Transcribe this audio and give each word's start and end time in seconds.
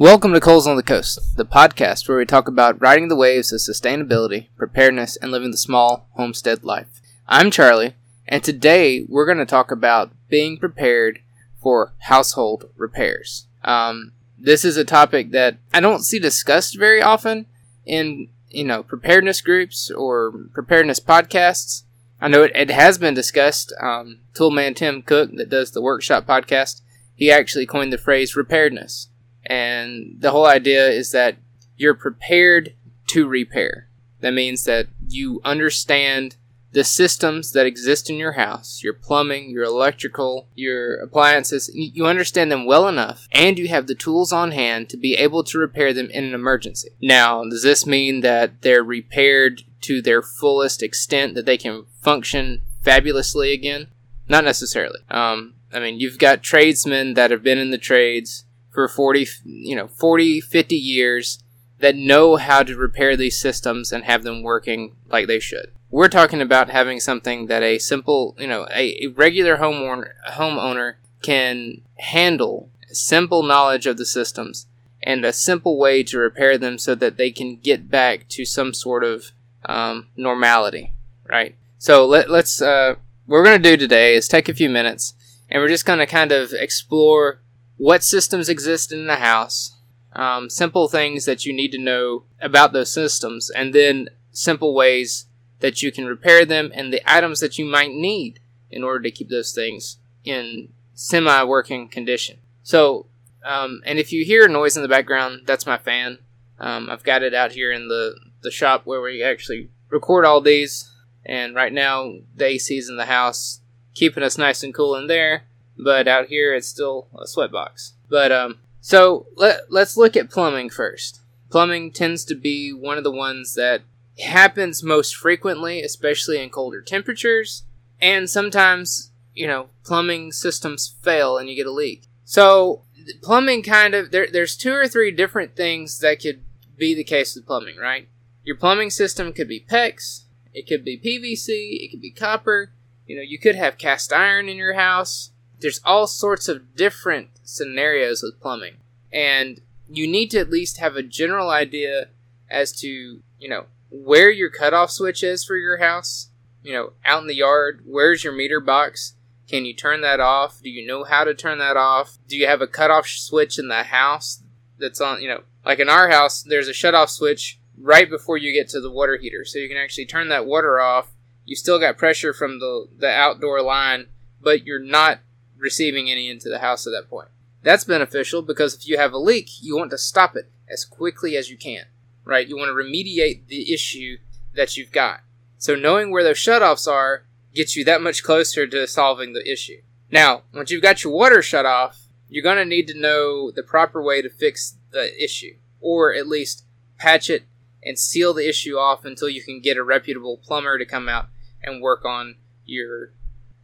Welcome 0.00 0.32
to 0.32 0.40
Coles 0.40 0.66
on 0.66 0.76
the 0.76 0.82
Coast, 0.82 1.36
the 1.36 1.44
podcast 1.44 2.08
where 2.08 2.16
we 2.16 2.24
talk 2.24 2.48
about 2.48 2.80
riding 2.80 3.08
the 3.08 3.16
waves 3.16 3.52
of 3.52 3.60
sustainability, 3.60 4.46
preparedness, 4.56 5.18
and 5.18 5.30
living 5.30 5.50
the 5.50 5.58
small 5.58 6.08
homestead 6.12 6.64
life. 6.64 7.02
I'm 7.28 7.50
Charlie, 7.50 7.96
and 8.26 8.42
today 8.42 9.04
we're 9.06 9.26
going 9.26 9.36
to 9.36 9.44
talk 9.44 9.70
about 9.70 10.10
being 10.30 10.56
prepared 10.56 11.20
for 11.60 11.92
household 11.98 12.70
repairs. 12.78 13.46
Um, 13.62 14.12
this 14.38 14.64
is 14.64 14.78
a 14.78 14.86
topic 14.86 15.32
that 15.32 15.58
I 15.74 15.80
don't 15.80 16.02
see 16.02 16.18
discussed 16.18 16.78
very 16.78 17.02
often 17.02 17.44
in 17.84 18.30
you 18.48 18.64
know 18.64 18.82
preparedness 18.82 19.42
groups 19.42 19.90
or 19.90 20.32
preparedness 20.54 21.00
podcasts. 21.00 21.82
I 22.22 22.28
know 22.28 22.44
it, 22.44 22.52
it 22.54 22.70
has 22.70 22.96
been 22.96 23.12
discussed. 23.12 23.74
Um, 23.78 24.20
Toolman 24.32 24.76
Tim 24.76 25.02
Cook, 25.02 25.32
that 25.34 25.50
does 25.50 25.72
the 25.72 25.82
workshop 25.82 26.26
podcast, 26.26 26.80
he 27.14 27.30
actually 27.30 27.66
coined 27.66 27.92
the 27.92 27.98
phrase 27.98 28.32
preparedness, 28.32 29.09
and 29.50 30.14
the 30.20 30.30
whole 30.30 30.46
idea 30.46 30.88
is 30.88 31.10
that 31.10 31.36
you're 31.76 31.94
prepared 31.94 32.72
to 33.08 33.26
repair. 33.26 33.88
That 34.20 34.32
means 34.32 34.64
that 34.64 34.86
you 35.08 35.40
understand 35.44 36.36
the 36.72 36.84
systems 36.84 37.50
that 37.50 37.66
exist 37.66 38.08
in 38.08 38.16
your 38.16 38.32
house, 38.32 38.80
your 38.80 38.92
plumbing, 38.92 39.50
your 39.50 39.64
electrical, 39.64 40.46
your 40.54 41.00
appliances, 41.00 41.68
you 41.74 42.06
understand 42.06 42.52
them 42.52 42.64
well 42.64 42.86
enough 42.86 43.26
and 43.32 43.58
you 43.58 43.66
have 43.66 43.88
the 43.88 43.94
tools 43.96 44.32
on 44.32 44.52
hand 44.52 44.88
to 44.88 44.96
be 44.96 45.16
able 45.16 45.42
to 45.42 45.58
repair 45.58 45.92
them 45.92 46.08
in 46.10 46.22
an 46.22 46.34
emergency. 46.34 46.90
Now, 47.02 47.42
does 47.42 47.64
this 47.64 47.86
mean 47.86 48.20
that 48.20 48.62
they're 48.62 48.84
repaired 48.84 49.62
to 49.80 50.00
their 50.00 50.22
fullest 50.22 50.80
extent 50.80 51.34
that 51.34 51.44
they 51.44 51.58
can 51.58 51.86
function 52.00 52.62
fabulously 52.84 53.52
again? 53.52 53.88
Not 54.28 54.44
necessarily. 54.44 55.00
Um, 55.10 55.54
I 55.72 55.80
mean, 55.80 55.98
you've 55.98 56.18
got 56.18 56.44
tradesmen 56.44 57.14
that 57.14 57.32
have 57.32 57.42
been 57.42 57.58
in 57.58 57.72
the 57.72 57.78
trades 57.78 58.44
for 58.70 58.88
40, 58.88 59.26
you 59.44 59.76
know, 59.76 59.88
40, 59.88 60.40
50 60.40 60.76
years 60.76 61.42
that 61.80 61.96
know 61.96 62.36
how 62.36 62.62
to 62.62 62.76
repair 62.76 63.16
these 63.16 63.40
systems 63.40 63.92
and 63.92 64.04
have 64.04 64.22
them 64.22 64.42
working 64.42 64.94
like 65.10 65.26
they 65.26 65.40
should. 65.40 65.72
We're 65.90 66.08
talking 66.08 66.40
about 66.40 66.70
having 66.70 67.00
something 67.00 67.46
that 67.46 67.62
a 67.62 67.78
simple, 67.78 68.36
you 68.38 68.46
know, 68.46 68.66
a, 68.72 69.04
a 69.04 69.06
regular 69.08 69.56
homeowner, 69.56 70.12
homeowner 70.30 70.94
can 71.22 71.80
handle, 71.98 72.70
simple 72.88 73.42
knowledge 73.42 73.86
of 73.86 73.96
the 73.96 74.06
systems, 74.06 74.66
and 75.02 75.24
a 75.24 75.32
simple 75.32 75.78
way 75.78 76.02
to 76.04 76.18
repair 76.18 76.58
them 76.58 76.78
so 76.78 76.94
that 76.94 77.16
they 77.16 77.30
can 77.30 77.56
get 77.56 77.90
back 77.90 78.28
to 78.28 78.44
some 78.44 78.74
sort 78.74 79.02
of 79.02 79.32
um, 79.64 80.08
normality, 80.16 80.92
right? 81.28 81.56
So 81.78 82.06
let, 82.06 82.30
let's, 82.30 82.60
uh, 82.60 82.96
what 83.26 83.38
we're 83.38 83.44
going 83.44 83.62
to 83.62 83.70
do 83.70 83.76
today 83.76 84.14
is 84.14 84.28
take 84.28 84.48
a 84.48 84.54
few 84.54 84.68
minutes 84.68 85.14
and 85.48 85.60
we're 85.60 85.68
just 85.68 85.86
going 85.86 85.98
to 85.98 86.06
kind 86.06 86.30
of 86.30 86.52
explore 86.52 87.40
what 87.80 88.04
systems 88.04 88.50
exist 88.50 88.92
in 88.92 89.06
the 89.06 89.16
house, 89.16 89.74
um, 90.12 90.50
simple 90.50 90.86
things 90.86 91.24
that 91.24 91.46
you 91.46 91.52
need 91.52 91.72
to 91.72 91.78
know 91.78 92.24
about 92.38 92.74
those 92.74 92.92
systems, 92.92 93.48
and 93.48 93.74
then 93.74 94.10
simple 94.32 94.74
ways 94.74 95.24
that 95.60 95.80
you 95.80 95.90
can 95.90 96.04
repair 96.04 96.44
them 96.44 96.70
and 96.74 96.92
the 96.92 97.00
items 97.10 97.40
that 97.40 97.56
you 97.56 97.64
might 97.64 97.90
need 97.90 98.38
in 98.70 98.84
order 98.84 99.00
to 99.00 99.10
keep 99.10 99.30
those 99.30 99.54
things 99.54 99.96
in 100.24 100.68
semi 100.92 101.42
working 101.44 101.88
condition. 101.88 102.36
So, 102.62 103.06
um, 103.46 103.80
and 103.86 103.98
if 103.98 104.12
you 104.12 104.26
hear 104.26 104.46
noise 104.46 104.76
in 104.76 104.82
the 104.82 104.88
background, 104.88 105.44
that's 105.46 105.64
my 105.64 105.78
fan. 105.78 106.18
Um, 106.58 106.90
I've 106.90 107.02
got 107.02 107.22
it 107.22 107.32
out 107.32 107.52
here 107.52 107.72
in 107.72 107.88
the, 107.88 108.14
the 108.42 108.50
shop 108.50 108.82
where 108.84 109.00
we 109.00 109.22
actually 109.22 109.70
record 109.88 110.26
all 110.26 110.42
these. 110.42 110.92
And 111.24 111.54
right 111.54 111.72
now, 111.72 112.12
the 112.36 112.44
AC's 112.44 112.90
in 112.90 112.98
the 112.98 113.06
house, 113.06 113.62
keeping 113.94 114.22
us 114.22 114.36
nice 114.36 114.62
and 114.62 114.74
cool 114.74 114.94
in 114.96 115.06
there. 115.06 115.44
But 115.82 116.08
out 116.08 116.26
here, 116.26 116.54
it's 116.54 116.68
still 116.68 117.08
a 117.14 117.24
sweatbox. 117.24 117.92
But, 118.08 118.32
um, 118.32 118.58
so 118.80 119.26
let, 119.36 119.70
let's 119.70 119.96
look 119.96 120.16
at 120.16 120.30
plumbing 120.30 120.70
first. 120.70 121.20
Plumbing 121.50 121.92
tends 121.92 122.24
to 122.26 122.34
be 122.34 122.72
one 122.72 122.98
of 122.98 123.04
the 123.04 123.10
ones 123.10 123.54
that 123.54 123.82
happens 124.20 124.82
most 124.82 125.16
frequently, 125.16 125.82
especially 125.82 126.40
in 126.40 126.50
colder 126.50 126.80
temperatures, 126.80 127.64
and 128.00 128.28
sometimes, 128.28 129.10
you 129.34 129.46
know, 129.46 129.68
plumbing 129.84 130.32
systems 130.32 130.94
fail 131.02 131.38
and 131.38 131.48
you 131.48 131.56
get 131.56 131.66
a 131.66 131.72
leak. 131.72 132.06
So, 132.24 132.82
plumbing 133.22 133.62
kind 133.62 133.94
of, 133.94 134.10
there, 134.10 134.28
there's 134.30 134.56
two 134.56 134.72
or 134.72 134.86
three 134.86 135.10
different 135.10 135.56
things 135.56 135.98
that 136.00 136.20
could 136.20 136.42
be 136.76 136.94
the 136.94 137.04
case 137.04 137.34
with 137.34 137.46
plumbing, 137.46 137.76
right? 137.76 138.08
Your 138.44 138.56
plumbing 138.56 138.90
system 138.90 139.32
could 139.32 139.48
be 139.48 139.60
PEX, 139.60 140.24
it 140.52 140.66
could 140.66 140.84
be 140.84 140.98
PVC, 140.98 141.84
it 141.84 141.90
could 141.90 142.00
be 142.00 142.10
copper, 142.10 142.72
you 143.06 143.16
know, 143.16 143.22
you 143.22 143.38
could 143.38 143.56
have 143.56 143.78
cast 143.78 144.12
iron 144.12 144.48
in 144.48 144.56
your 144.56 144.74
house. 144.74 145.30
There's 145.60 145.80
all 145.84 146.06
sorts 146.06 146.48
of 146.48 146.74
different 146.76 147.28
scenarios 147.42 148.22
with 148.22 148.40
plumbing. 148.40 148.76
And 149.12 149.60
you 149.88 150.06
need 150.06 150.30
to 150.30 150.38
at 150.38 150.50
least 150.50 150.78
have 150.78 150.96
a 150.96 151.02
general 151.02 151.50
idea 151.50 152.08
as 152.48 152.72
to, 152.80 152.88
you 152.88 153.48
know, 153.48 153.66
where 153.90 154.30
your 154.30 154.50
cutoff 154.50 154.90
switch 154.90 155.22
is 155.22 155.44
for 155.44 155.56
your 155.56 155.78
house. 155.78 156.28
You 156.62 156.72
know, 156.74 156.92
out 157.04 157.22
in 157.22 157.28
the 157.28 157.34
yard, 157.34 157.82
where's 157.86 158.22
your 158.22 158.32
meter 158.32 158.60
box? 158.60 159.14
Can 159.48 159.64
you 159.64 159.74
turn 159.74 160.00
that 160.02 160.20
off? 160.20 160.60
Do 160.62 160.70
you 160.70 160.86
know 160.86 161.04
how 161.04 161.24
to 161.24 161.34
turn 161.34 161.58
that 161.58 161.76
off? 161.76 162.18
Do 162.28 162.36
you 162.36 162.46
have 162.46 162.60
a 162.60 162.66
cutoff 162.66 163.08
switch 163.08 163.58
in 163.58 163.68
the 163.68 163.82
house 163.84 164.42
that's 164.78 165.00
on, 165.00 165.22
you 165.22 165.28
know, 165.28 165.42
like 165.64 165.78
in 165.78 165.88
our 165.88 166.08
house, 166.08 166.42
there's 166.42 166.68
a 166.68 166.74
shut 166.74 166.94
off 166.94 167.10
switch 167.10 167.58
right 167.78 168.08
before 168.08 168.36
you 168.36 168.52
get 168.52 168.68
to 168.70 168.80
the 168.80 168.90
water 168.90 169.16
heater. 169.16 169.44
So 169.44 169.58
you 169.58 169.68
can 169.68 169.76
actually 169.76 170.06
turn 170.06 170.28
that 170.28 170.46
water 170.46 170.80
off. 170.80 171.12
You 171.44 171.56
still 171.56 171.80
got 171.80 171.98
pressure 171.98 172.32
from 172.32 172.60
the, 172.60 172.86
the 172.96 173.10
outdoor 173.10 173.62
line, 173.62 174.06
but 174.40 174.64
you're 174.64 174.78
not 174.78 175.20
receiving 175.60 176.10
any 176.10 176.28
into 176.28 176.48
the 176.48 176.58
house 176.58 176.86
at 176.86 176.90
that 176.90 177.08
point. 177.08 177.28
That's 177.62 177.84
beneficial 177.84 178.42
because 178.42 178.74
if 178.74 178.88
you 178.88 178.96
have 178.96 179.12
a 179.12 179.18
leak, 179.18 179.62
you 179.62 179.76
want 179.76 179.90
to 179.90 179.98
stop 179.98 180.34
it 180.34 180.50
as 180.68 180.84
quickly 180.84 181.36
as 181.36 181.50
you 181.50 181.56
can 181.56 181.84
right? 182.24 182.48
You 182.48 182.56
want 182.56 182.68
to 182.68 182.74
remediate 182.74 183.46
the 183.48 183.72
issue 183.72 184.18
that 184.54 184.76
you've 184.76 184.92
got. 184.92 185.20
So 185.58 185.74
knowing 185.74 186.10
where 186.10 186.24
those 186.24 186.38
shutoffs 186.38 186.90
are 186.90 187.24
gets 187.54 187.76
you 187.76 187.84
that 187.84 188.00
much 188.00 188.22
closer 188.22 188.66
to 188.66 188.86
solving 188.86 189.32
the 189.32 189.50
issue. 189.50 189.82
Now, 190.10 190.42
once 190.54 190.70
you've 190.70 190.82
got 190.82 191.04
your 191.04 191.12
water 191.12 191.42
shut 191.42 191.66
off, 191.66 192.06
you're 192.28 192.44
going 192.44 192.56
to 192.56 192.64
need 192.64 192.86
to 192.88 192.98
know 192.98 193.50
the 193.50 193.62
proper 193.62 194.02
way 194.02 194.22
to 194.22 194.30
fix 194.30 194.76
the 194.92 195.22
issue, 195.22 195.56
or 195.80 196.14
at 196.14 196.28
least 196.28 196.64
patch 196.96 197.28
it 197.28 197.44
and 197.82 197.98
seal 197.98 198.32
the 198.32 198.48
issue 198.48 198.76
off 198.76 199.04
until 199.04 199.28
you 199.28 199.42
can 199.42 199.60
get 199.60 199.76
a 199.76 199.82
reputable 199.82 200.36
plumber 200.36 200.78
to 200.78 200.84
come 200.84 201.08
out 201.08 201.26
and 201.62 201.82
work 201.82 202.04
on 202.04 202.36
your 202.64 203.12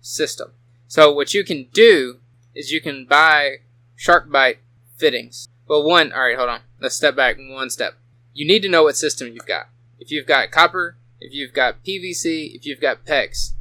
system. 0.00 0.52
So 0.88 1.12
what 1.12 1.34
you 1.34 1.44
can 1.44 1.68
do 1.72 2.18
is 2.54 2.70
you 2.70 2.80
can 2.80 3.06
buy 3.06 3.56
SharkBite 3.98 4.58
fittings. 4.96 5.48
Well, 5.66 5.82
one, 5.82 6.12
all 6.12 6.20
right, 6.20 6.36
hold 6.36 6.48
on. 6.48 6.60
Let's 6.80 6.94
step 6.94 7.16
back 7.16 7.36
one 7.38 7.70
step 7.70 7.94
you 8.36 8.46
need 8.46 8.60
to 8.60 8.68
know 8.68 8.82
what 8.82 8.96
system 8.96 9.32
you've 9.32 9.46
got. 9.46 9.68
If 9.98 10.10
you've 10.10 10.26
got 10.26 10.50
copper, 10.50 10.98
if 11.20 11.32
you've 11.32 11.54
got 11.54 11.82
PVC, 11.82 12.54
if 12.54 12.66
you've 12.66 12.82
got 12.82 13.06
PEX, 13.06 13.52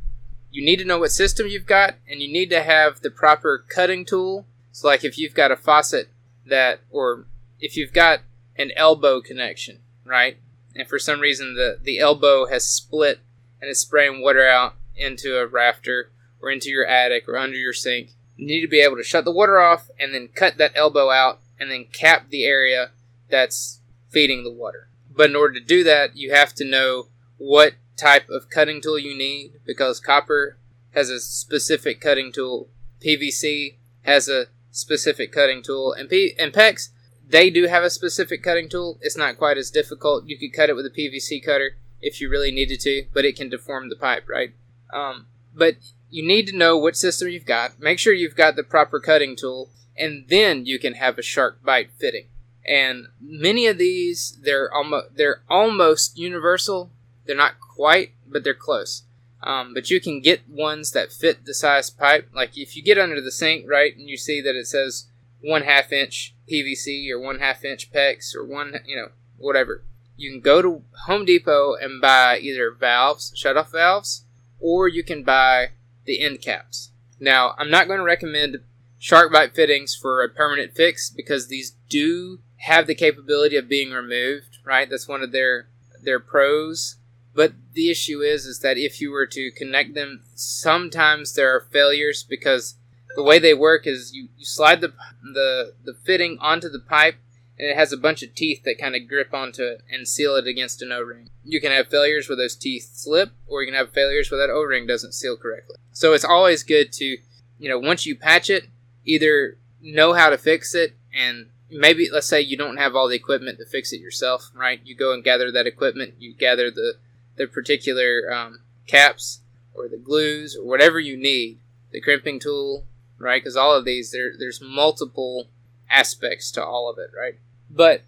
you 0.51 0.63
need 0.63 0.75
to 0.79 0.85
know 0.85 0.99
what 0.99 1.11
system 1.11 1.47
you've 1.47 1.65
got, 1.65 1.95
and 2.09 2.21
you 2.21 2.31
need 2.31 2.49
to 2.49 2.61
have 2.61 2.99
the 2.99 3.09
proper 3.09 3.63
cutting 3.69 4.03
tool. 4.03 4.45
So, 4.73 4.89
like 4.89 5.05
if 5.05 5.17
you've 5.17 5.33
got 5.33 5.51
a 5.51 5.55
faucet 5.55 6.09
that, 6.45 6.81
or 6.91 7.25
if 7.61 7.77
you've 7.77 7.93
got 7.93 8.19
an 8.57 8.71
elbow 8.75 9.21
connection, 9.21 9.79
right? 10.03 10.37
And 10.75 10.85
for 10.87 10.99
some 10.99 11.21
reason 11.21 11.55
the, 11.55 11.79
the 11.81 11.99
elbow 11.99 12.45
has 12.47 12.67
split 12.67 13.21
and 13.61 13.69
is 13.69 13.79
spraying 13.79 14.21
water 14.21 14.45
out 14.45 14.75
into 14.97 15.37
a 15.37 15.47
rafter 15.47 16.11
or 16.41 16.49
into 16.49 16.69
your 16.69 16.85
attic 16.85 17.27
or 17.27 17.37
under 17.37 17.57
your 17.57 17.73
sink, 17.73 18.11
you 18.35 18.47
need 18.47 18.61
to 18.61 18.67
be 18.67 18.81
able 18.81 18.97
to 18.97 19.03
shut 19.03 19.25
the 19.25 19.31
water 19.31 19.59
off 19.59 19.89
and 19.99 20.13
then 20.13 20.29
cut 20.33 20.57
that 20.57 20.73
elbow 20.75 21.09
out 21.09 21.39
and 21.59 21.71
then 21.71 21.85
cap 21.85 22.29
the 22.29 22.45
area 22.45 22.91
that's 23.29 23.79
feeding 24.09 24.43
the 24.43 24.51
water. 24.51 24.89
But 25.09 25.29
in 25.29 25.35
order 25.35 25.53
to 25.59 25.65
do 25.65 25.83
that, 25.85 26.15
you 26.15 26.33
have 26.33 26.53
to 26.55 26.65
know 26.65 27.07
what 27.37 27.73
type 27.97 28.29
of 28.29 28.49
cutting 28.49 28.81
tool 28.81 28.99
you 28.99 29.17
need 29.17 29.53
because 29.65 29.99
copper 29.99 30.57
has 30.93 31.09
a 31.09 31.19
specific 31.19 32.01
cutting 32.01 32.31
tool, 32.31 32.69
PVC 33.03 33.75
has 34.03 34.27
a 34.27 34.47
specific 34.71 35.31
cutting 35.31 35.61
tool, 35.61 35.93
and 35.93 36.09
P- 36.09 36.35
and 36.37 36.53
PEX 36.53 36.89
they 37.27 37.49
do 37.49 37.67
have 37.67 37.83
a 37.83 37.89
specific 37.89 38.43
cutting 38.43 38.69
tool. 38.69 38.99
It's 39.01 39.17
not 39.17 39.37
quite 39.37 39.57
as 39.57 39.71
difficult. 39.71 40.27
You 40.27 40.37
could 40.37 40.53
cut 40.53 40.69
it 40.69 40.75
with 40.75 40.85
a 40.85 40.89
PVC 40.89 41.43
cutter 41.43 41.77
if 42.01 42.21
you 42.21 42.29
really 42.29 42.51
needed 42.51 42.79
to, 42.81 43.05
but 43.13 43.25
it 43.25 43.35
can 43.35 43.49
deform 43.49 43.89
the 43.89 43.95
pipe, 43.95 44.25
right? 44.29 44.53
Um, 44.93 45.27
but 45.53 45.75
you 46.09 46.25
need 46.25 46.47
to 46.47 46.55
know 46.55 46.77
what 46.77 46.95
system 46.95 47.29
you've 47.29 47.45
got. 47.45 47.79
Make 47.79 47.99
sure 47.99 48.13
you've 48.13 48.35
got 48.35 48.55
the 48.55 48.63
proper 48.63 48.99
cutting 48.99 49.35
tool, 49.35 49.69
and 49.97 50.25
then 50.29 50.65
you 50.65 50.79
can 50.79 50.93
have 50.95 51.17
a 51.17 51.21
SharkBite 51.21 51.89
fitting 51.99 52.27
and 52.65 53.07
many 53.21 53.67
of 53.67 53.77
these 53.77 54.37
they're 54.41 54.73
almost 54.73 55.15
they're 55.15 55.41
almost 55.49 56.17
universal. 56.17 56.91
They're 57.25 57.35
not 57.35 57.59
quite, 57.59 58.11
but 58.27 58.43
they're 58.43 58.53
close. 58.53 59.03
Um, 59.43 59.73
but 59.73 59.91
you 59.91 60.01
can 60.01 60.21
get 60.21 60.49
ones 60.49 60.91
that 60.91 61.11
fit 61.11 61.45
the 61.45 61.53
size 61.53 61.89
pipe. 61.89 62.29
Like 62.33 62.57
if 62.57 62.75
you 62.75 62.81
get 62.81 62.97
under 62.97 63.21
the 63.21 63.31
sink, 63.31 63.69
right, 63.69 63.95
and 63.95 64.09
you 64.09 64.17
see 64.17 64.41
that 64.41 64.55
it 64.55 64.67
says 64.67 65.07
one 65.41 65.63
half 65.63 65.91
inch 65.91 66.33
PVC 66.51 67.09
or 67.11 67.19
one 67.19 67.39
half 67.39 67.63
inch 67.63 67.91
PEX 67.91 68.35
or 68.35 68.43
one, 68.43 68.79
you 68.85 68.95
know, 68.95 69.09
whatever. 69.37 69.83
You 70.17 70.31
can 70.31 70.41
go 70.41 70.61
to 70.61 70.81
Home 71.05 71.25
Depot 71.25 71.75
and 71.75 72.01
buy 72.01 72.39
either 72.39 72.71
valves, 72.71 73.33
shut 73.35 73.57
off 73.57 73.71
valves, 73.71 74.23
or 74.59 74.87
you 74.87 75.03
can 75.03 75.23
buy 75.23 75.71
the 76.05 76.21
end 76.21 76.41
caps. 76.41 76.91
Now, 77.19 77.55
I'm 77.57 77.71
not 77.71 77.87
going 77.87 77.99
to 77.99 78.05
recommend 78.05 78.57
SharkBite 78.99 79.53
fittings 79.55 79.95
for 79.95 80.23
a 80.23 80.29
permanent 80.29 80.75
fix 80.75 81.09
because 81.09 81.47
these 81.47 81.75
do 81.89 82.39
have 82.57 82.87
the 82.87 82.95
capability 82.95 83.55
of 83.55 83.69
being 83.69 83.91
removed, 83.91 84.59
right? 84.63 84.89
That's 84.89 85.07
one 85.07 85.21
of 85.21 85.31
their 85.31 85.67
their 86.01 86.19
pros. 86.19 86.97
But 87.33 87.53
the 87.73 87.91
issue 87.91 88.21
is 88.21 88.45
is 88.45 88.59
that 88.59 88.77
if 88.77 89.01
you 89.01 89.11
were 89.11 89.27
to 89.27 89.51
connect 89.51 89.93
them, 89.93 90.23
sometimes 90.35 91.33
there 91.33 91.53
are 91.53 91.67
failures 91.71 92.25
because 92.27 92.75
the 93.15 93.23
way 93.23 93.39
they 93.39 93.53
work 93.53 93.85
is 93.85 94.13
you, 94.13 94.29
you 94.37 94.45
slide 94.45 94.81
the, 94.81 94.93
the 95.21 95.73
the 95.83 95.93
fitting 95.93 96.37
onto 96.39 96.69
the 96.69 96.79
pipe 96.79 97.15
and 97.57 97.69
it 97.69 97.77
has 97.77 97.93
a 97.93 97.97
bunch 97.97 98.21
of 98.21 98.35
teeth 98.35 98.63
that 98.63 98.77
kind 98.77 98.95
of 98.95 99.07
grip 99.07 99.33
onto 99.33 99.63
it 99.63 99.81
and 99.89 100.07
seal 100.07 100.35
it 100.35 100.47
against 100.47 100.81
an 100.81 100.91
O-ring. 100.91 101.29
You 101.43 101.61
can 101.61 101.71
have 101.71 101.87
failures 101.87 102.27
where 102.27 102.35
those 102.35 102.55
teeth 102.55 102.91
slip, 102.93 103.31
or 103.47 103.61
you 103.61 103.67
can 103.71 103.77
have 103.77 103.93
failures 103.93 104.29
where 104.29 104.39
that 104.39 104.51
O-ring 104.51 104.85
doesn't 104.85 105.13
seal 105.13 105.37
correctly. 105.37 105.77
So 105.91 106.13
it's 106.13 106.25
always 106.25 106.63
good 106.63 106.91
to, 106.93 107.17
you 107.57 107.69
know, 107.69 107.79
once 107.79 108.05
you 108.05 108.15
patch 108.15 108.49
it, 108.49 108.67
either 109.05 109.57
know 109.81 110.13
how 110.13 110.29
to 110.29 110.37
fix 110.37 110.75
it 110.75 110.95
and 111.13 111.47
maybe 111.69 112.09
let's 112.11 112.27
say 112.27 112.41
you 112.41 112.57
don't 112.57 112.77
have 112.77 112.95
all 112.95 113.07
the 113.07 113.15
equipment 113.15 113.57
to 113.59 113.65
fix 113.65 113.91
it 113.93 113.99
yourself, 114.01 114.51
right? 114.53 114.81
You 114.83 114.95
go 114.95 115.13
and 115.13 115.23
gather 115.23 115.51
that 115.51 115.67
equipment, 115.67 116.15
you 116.19 116.33
gather 116.33 116.69
the 116.71 116.95
the 117.37 117.47
particular 117.47 118.31
um, 118.31 118.61
caps 118.87 119.41
or 119.73 119.89
the 119.89 119.97
glues 119.97 120.55
or 120.55 120.65
whatever 120.65 120.99
you 120.99 121.17
need, 121.17 121.59
the 121.91 121.99
crimping 121.99 122.39
tool, 122.39 122.85
right? 123.17 123.41
Because 123.41 123.57
all 123.57 123.73
of 123.73 123.85
these 123.85 124.11
there 124.11 124.33
there's 124.37 124.61
multiple 124.61 125.49
aspects 125.89 126.51
to 126.51 126.63
all 126.63 126.89
of 126.89 126.97
it, 126.97 127.11
right? 127.17 127.35
But 127.69 128.03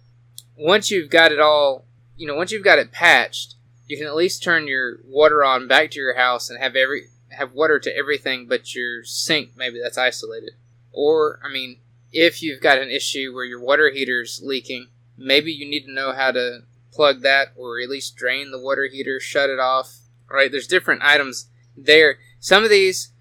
once 0.56 0.90
you've 0.90 1.10
got 1.10 1.32
it 1.32 1.40
all, 1.40 1.84
you 2.16 2.26
know, 2.26 2.34
once 2.34 2.52
you've 2.52 2.64
got 2.64 2.78
it 2.78 2.92
patched, 2.92 3.54
you 3.86 3.96
can 3.96 4.06
at 4.06 4.14
least 4.14 4.42
turn 4.42 4.66
your 4.66 4.98
water 5.06 5.44
on 5.44 5.66
back 5.66 5.90
to 5.92 6.00
your 6.00 6.16
house 6.16 6.50
and 6.50 6.60
have 6.60 6.76
every 6.76 7.08
have 7.30 7.52
water 7.52 7.78
to 7.78 7.94
everything 7.94 8.46
but 8.48 8.74
your 8.74 9.04
sink 9.04 9.50
maybe 9.56 9.80
that's 9.82 9.98
isolated. 9.98 10.52
Or 10.92 11.40
I 11.44 11.48
mean, 11.48 11.78
if 12.12 12.42
you've 12.42 12.60
got 12.60 12.78
an 12.78 12.90
issue 12.90 13.32
where 13.34 13.44
your 13.44 13.60
water 13.60 13.90
heater's 13.90 14.40
leaking, 14.42 14.88
maybe 15.16 15.52
you 15.52 15.68
need 15.68 15.84
to 15.84 15.92
know 15.92 16.12
how 16.12 16.32
to 16.32 16.60
plug 16.92 17.22
that 17.22 17.52
or 17.56 17.80
at 17.80 17.88
least 17.88 18.16
drain 18.16 18.50
the 18.50 18.58
water 18.58 18.88
heater, 18.90 19.20
shut 19.20 19.50
it 19.50 19.58
off. 19.58 19.98
Right? 20.30 20.50
There's 20.50 20.66
different 20.66 21.02
items 21.02 21.48
there. 21.76 22.18
Some 22.40 22.64
of 22.64 22.70
these 22.70 23.12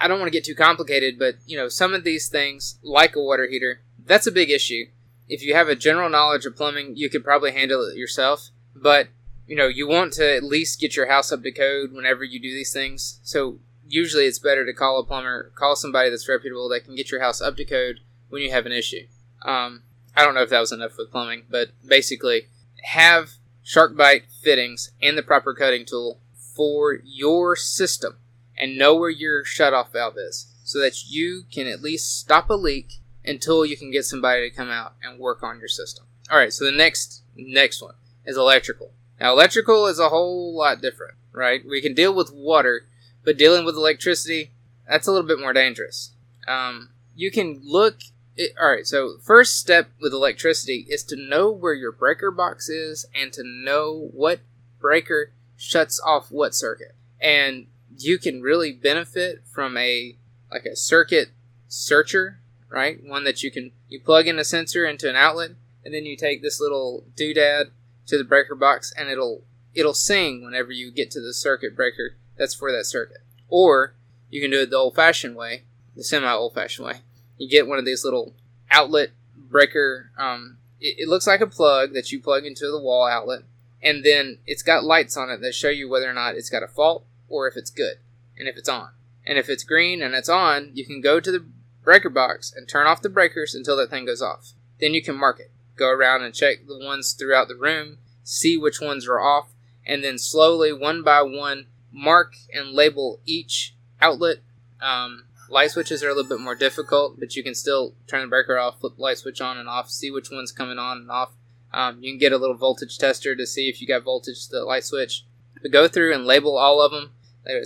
I 0.00 0.08
don't 0.08 0.18
want 0.18 0.32
to 0.32 0.36
get 0.36 0.44
too 0.44 0.54
complicated, 0.54 1.18
but 1.18 1.36
you 1.46 1.56
know, 1.56 1.68
some 1.68 1.94
of 1.94 2.04
these 2.04 2.28
things, 2.28 2.78
like 2.82 3.14
a 3.14 3.22
water 3.22 3.46
heater, 3.46 3.82
that's 4.04 4.26
a 4.26 4.32
big 4.32 4.50
issue. 4.50 4.86
If 5.28 5.42
you 5.42 5.54
have 5.54 5.68
a 5.68 5.76
general 5.76 6.08
knowledge 6.08 6.46
of 6.46 6.56
plumbing, 6.56 6.96
you 6.96 7.10
could 7.10 7.24
probably 7.24 7.52
handle 7.52 7.84
it 7.84 7.96
yourself. 7.96 8.50
But 8.74 9.08
you 9.46 9.56
know, 9.56 9.66
you 9.66 9.88
want 9.88 10.12
to 10.14 10.36
at 10.36 10.44
least 10.44 10.80
get 10.80 10.94
your 10.94 11.08
house 11.08 11.32
up 11.32 11.42
to 11.42 11.50
code 11.50 11.92
whenever 11.92 12.22
you 12.22 12.38
do 12.38 12.52
these 12.52 12.72
things. 12.72 13.18
So 13.22 13.58
usually, 13.86 14.24
it's 14.24 14.38
better 14.38 14.66
to 14.66 14.74
call 14.74 14.98
a 14.98 15.04
plumber, 15.04 15.52
call 15.54 15.74
somebody 15.74 16.10
that's 16.10 16.28
reputable 16.28 16.68
that 16.68 16.84
can 16.84 16.94
get 16.94 17.10
your 17.10 17.20
house 17.20 17.40
up 17.40 17.56
to 17.56 17.64
code 17.64 18.00
when 18.28 18.42
you 18.42 18.50
have 18.50 18.66
an 18.66 18.72
issue. 18.72 19.06
Um, 19.42 19.82
I 20.14 20.24
don't 20.24 20.34
know 20.34 20.42
if 20.42 20.50
that 20.50 20.60
was 20.60 20.72
enough 20.72 20.98
with 20.98 21.10
plumbing, 21.10 21.44
but 21.48 21.70
basically, 21.86 22.48
have 22.84 23.32
SharkBite 23.64 24.24
fittings 24.42 24.90
and 25.02 25.16
the 25.16 25.22
proper 25.22 25.54
cutting 25.54 25.86
tool 25.86 26.20
for 26.54 27.00
your 27.04 27.56
system 27.56 28.16
and 28.56 28.76
know 28.76 28.96
where 28.96 29.10
your 29.10 29.44
shutoff 29.44 29.92
valve 29.92 30.16
is 30.18 30.52
so 30.64 30.78
that 30.80 31.04
you 31.08 31.44
can 31.52 31.66
at 31.66 31.82
least 31.82 32.18
stop 32.18 32.50
a 32.50 32.54
leak 32.54 32.94
until 33.28 33.64
you 33.64 33.76
can 33.76 33.90
get 33.90 34.04
somebody 34.04 34.48
to 34.48 34.56
come 34.56 34.70
out 34.70 34.94
and 35.02 35.18
work 35.18 35.42
on 35.42 35.58
your 35.58 35.68
system. 35.68 36.06
All 36.30 36.38
right, 36.38 36.52
so 36.52 36.64
the 36.64 36.72
next 36.72 37.22
next 37.36 37.82
one 37.82 37.94
is 38.24 38.36
electrical. 38.36 38.92
Now, 39.20 39.32
electrical 39.32 39.86
is 39.86 39.98
a 39.98 40.08
whole 40.08 40.56
lot 40.56 40.80
different, 40.80 41.14
right? 41.32 41.62
We 41.64 41.80
can 41.80 41.94
deal 41.94 42.14
with 42.14 42.32
water, 42.32 42.86
but 43.24 43.38
dealing 43.38 43.64
with 43.64 43.74
electricity, 43.74 44.52
that's 44.88 45.06
a 45.06 45.12
little 45.12 45.26
bit 45.26 45.40
more 45.40 45.52
dangerous. 45.52 46.12
Um, 46.46 46.90
you 47.14 47.30
can 47.30 47.60
look 47.64 47.98
it, 48.38 48.52
all 48.60 48.70
right, 48.70 48.86
so 48.86 49.18
first 49.20 49.58
step 49.58 49.90
with 50.00 50.12
electricity 50.12 50.86
is 50.88 51.02
to 51.04 51.16
know 51.16 51.50
where 51.50 51.74
your 51.74 51.90
breaker 51.92 52.30
box 52.30 52.68
is 52.68 53.04
and 53.14 53.32
to 53.32 53.42
know 53.44 54.10
what 54.12 54.40
breaker 54.80 55.32
shuts 55.56 56.00
off 56.04 56.30
what 56.30 56.54
circuit. 56.54 56.94
And 57.20 57.66
you 57.96 58.16
can 58.16 58.40
really 58.40 58.72
benefit 58.72 59.42
from 59.52 59.76
a 59.76 60.16
like 60.50 60.64
a 60.64 60.76
circuit 60.76 61.30
searcher, 61.66 62.40
right? 62.68 63.02
One 63.02 63.24
that 63.24 63.42
you 63.42 63.50
can 63.50 63.72
you 63.88 64.00
plug 64.00 64.26
in 64.26 64.38
a 64.38 64.44
sensor 64.44 64.86
into 64.86 65.08
an 65.08 65.16
outlet 65.16 65.52
and 65.84 65.94
then 65.94 66.04
you 66.04 66.16
take 66.16 66.42
this 66.42 66.60
little 66.60 67.04
doodad 67.16 67.70
to 68.06 68.18
the 68.18 68.24
breaker 68.24 68.54
box 68.54 68.92
and 68.96 69.08
it'll 69.08 69.42
it'll 69.74 69.94
sing 69.94 70.44
whenever 70.44 70.72
you 70.72 70.90
get 70.90 71.10
to 71.12 71.20
the 71.20 71.34
circuit 71.34 71.76
breaker 71.76 72.16
that's 72.36 72.54
for 72.54 72.70
that 72.72 72.84
circuit. 72.84 73.18
Or 73.48 73.94
you 74.30 74.40
can 74.40 74.50
do 74.50 74.62
it 74.62 74.70
the 74.70 74.76
old 74.76 74.94
fashioned 74.94 75.36
way, 75.36 75.62
the 75.96 76.04
semi 76.04 76.30
old 76.30 76.54
fashioned 76.54 76.86
way 76.86 77.00
you 77.38 77.48
get 77.48 77.68
one 77.68 77.78
of 77.78 77.84
these 77.84 78.04
little 78.04 78.34
outlet 78.70 79.10
breaker. 79.34 80.10
Um, 80.18 80.58
it, 80.80 80.96
it, 80.98 81.08
looks 81.08 81.26
like 81.26 81.40
a 81.40 81.46
plug 81.46 81.94
that 81.94 82.12
you 82.12 82.20
plug 82.20 82.44
into 82.44 82.70
the 82.70 82.80
wall 82.80 83.06
outlet, 83.06 83.42
and 83.82 84.04
then 84.04 84.38
it's 84.46 84.62
got 84.62 84.84
lights 84.84 85.16
on 85.16 85.30
it 85.30 85.40
that 85.40 85.54
show 85.54 85.70
you 85.70 85.88
whether 85.88 86.10
or 86.10 86.14
not 86.14 86.34
it's 86.34 86.50
got 86.50 86.62
a 86.62 86.68
fault 86.68 87.06
or 87.28 87.48
if 87.48 87.56
it's 87.56 87.70
good 87.70 87.98
and 88.36 88.48
if 88.48 88.56
it's 88.56 88.68
on. 88.68 88.90
And 89.24 89.38
if 89.38 89.48
it's 89.48 89.64
green 89.64 90.02
and 90.02 90.14
it's 90.14 90.28
on, 90.28 90.70
you 90.74 90.84
can 90.84 91.00
go 91.00 91.20
to 91.20 91.30
the 91.30 91.44
breaker 91.88 92.10
box 92.10 92.52
and 92.54 92.68
turn 92.68 92.86
off 92.86 93.02
the 93.02 93.08
breakers 93.08 93.54
until 93.54 93.76
that 93.78 93.90
thing 93.90 94.06
goes 94.06 94.22
off. 94.22 94.52
Then 94.80 94.94
you 94.94 95.02
can 95.02 95.16
mark 95.16 95.40
it. 95.40 95.50
Go 95.76 95.88
around 95.88 96.22
and 96.22 96.34
check 96.34 96.66
the 96.66 96.78
ones 96.78 97.12
throughout 97.12 97.48
the 97.48 97.56
room, 97.56 97.98
see 98.22 98.56
which 98.56 98.80
ones 98.80 99.08
are 99.08 99.20
off, 99.20 99.48
and 99.86 100.04
then 100.04 100.18
slowly, 100.18 100.72
one 100.72 101.02
by 101.02 101.22
one, 101.22 101.66
mark 101.90 102.34
and 102.52 102.72
label 102.72 103.20
each 103.24 103.74
outlet 104.00 104.38
um, 104.80 105.24
Light 105.50 105.70
switches 105.70 106.02
are 106.04 106.10
a 106.10 106.14
little 106.14 106.28
bit 106.28 106.40
more 106.40 106.54
difficult, 106.54 107.18
but 107.18 107.34
you 107.34 107.42
can 107.42 107.54
still 107.54 107.94
turn 108.06 108.20
the 108.20 108.26
breaker 108.26 108.58
off, 108.58 108.80
flip 108.80 108.96
the 108.96 109.02
light 109.02 109.18
switch 109.18 109.40
on 109.40 109.56
and 109.56 109.68
off, 109.68 109.88
see 109.88 110.10
which 110.10 110.30
one's 110.30 110.52
coming 110.52 110.78
on 110.78 110.98
and 110.98 111.10
off. 111.10 111.32
Um, 111.72 112.02
you 112.02 112.12
can 112.12 112.18
get 112.18 112.32
a 112.32 112.36
little 112.36 112.56
voltage 112.56 112.98
tester 112.98 113.34
to 113.34 113.46
see 113.46 113.68
if 113.68 113.80
you 113.80 113.86
got 113.86 114.02
voltage 114.02 114.46
to 114.46 114.56
the 114.56 114.64
light 114.64 114.84
switch. 114.84 115.24
But 115.62 115.72
go 115.72 115.88
through 115.88 116.14
and 116.14 116.26
label 116.26 116.58
all 116.58 116.82
of 116.82 116.92
them. 116.92 117.12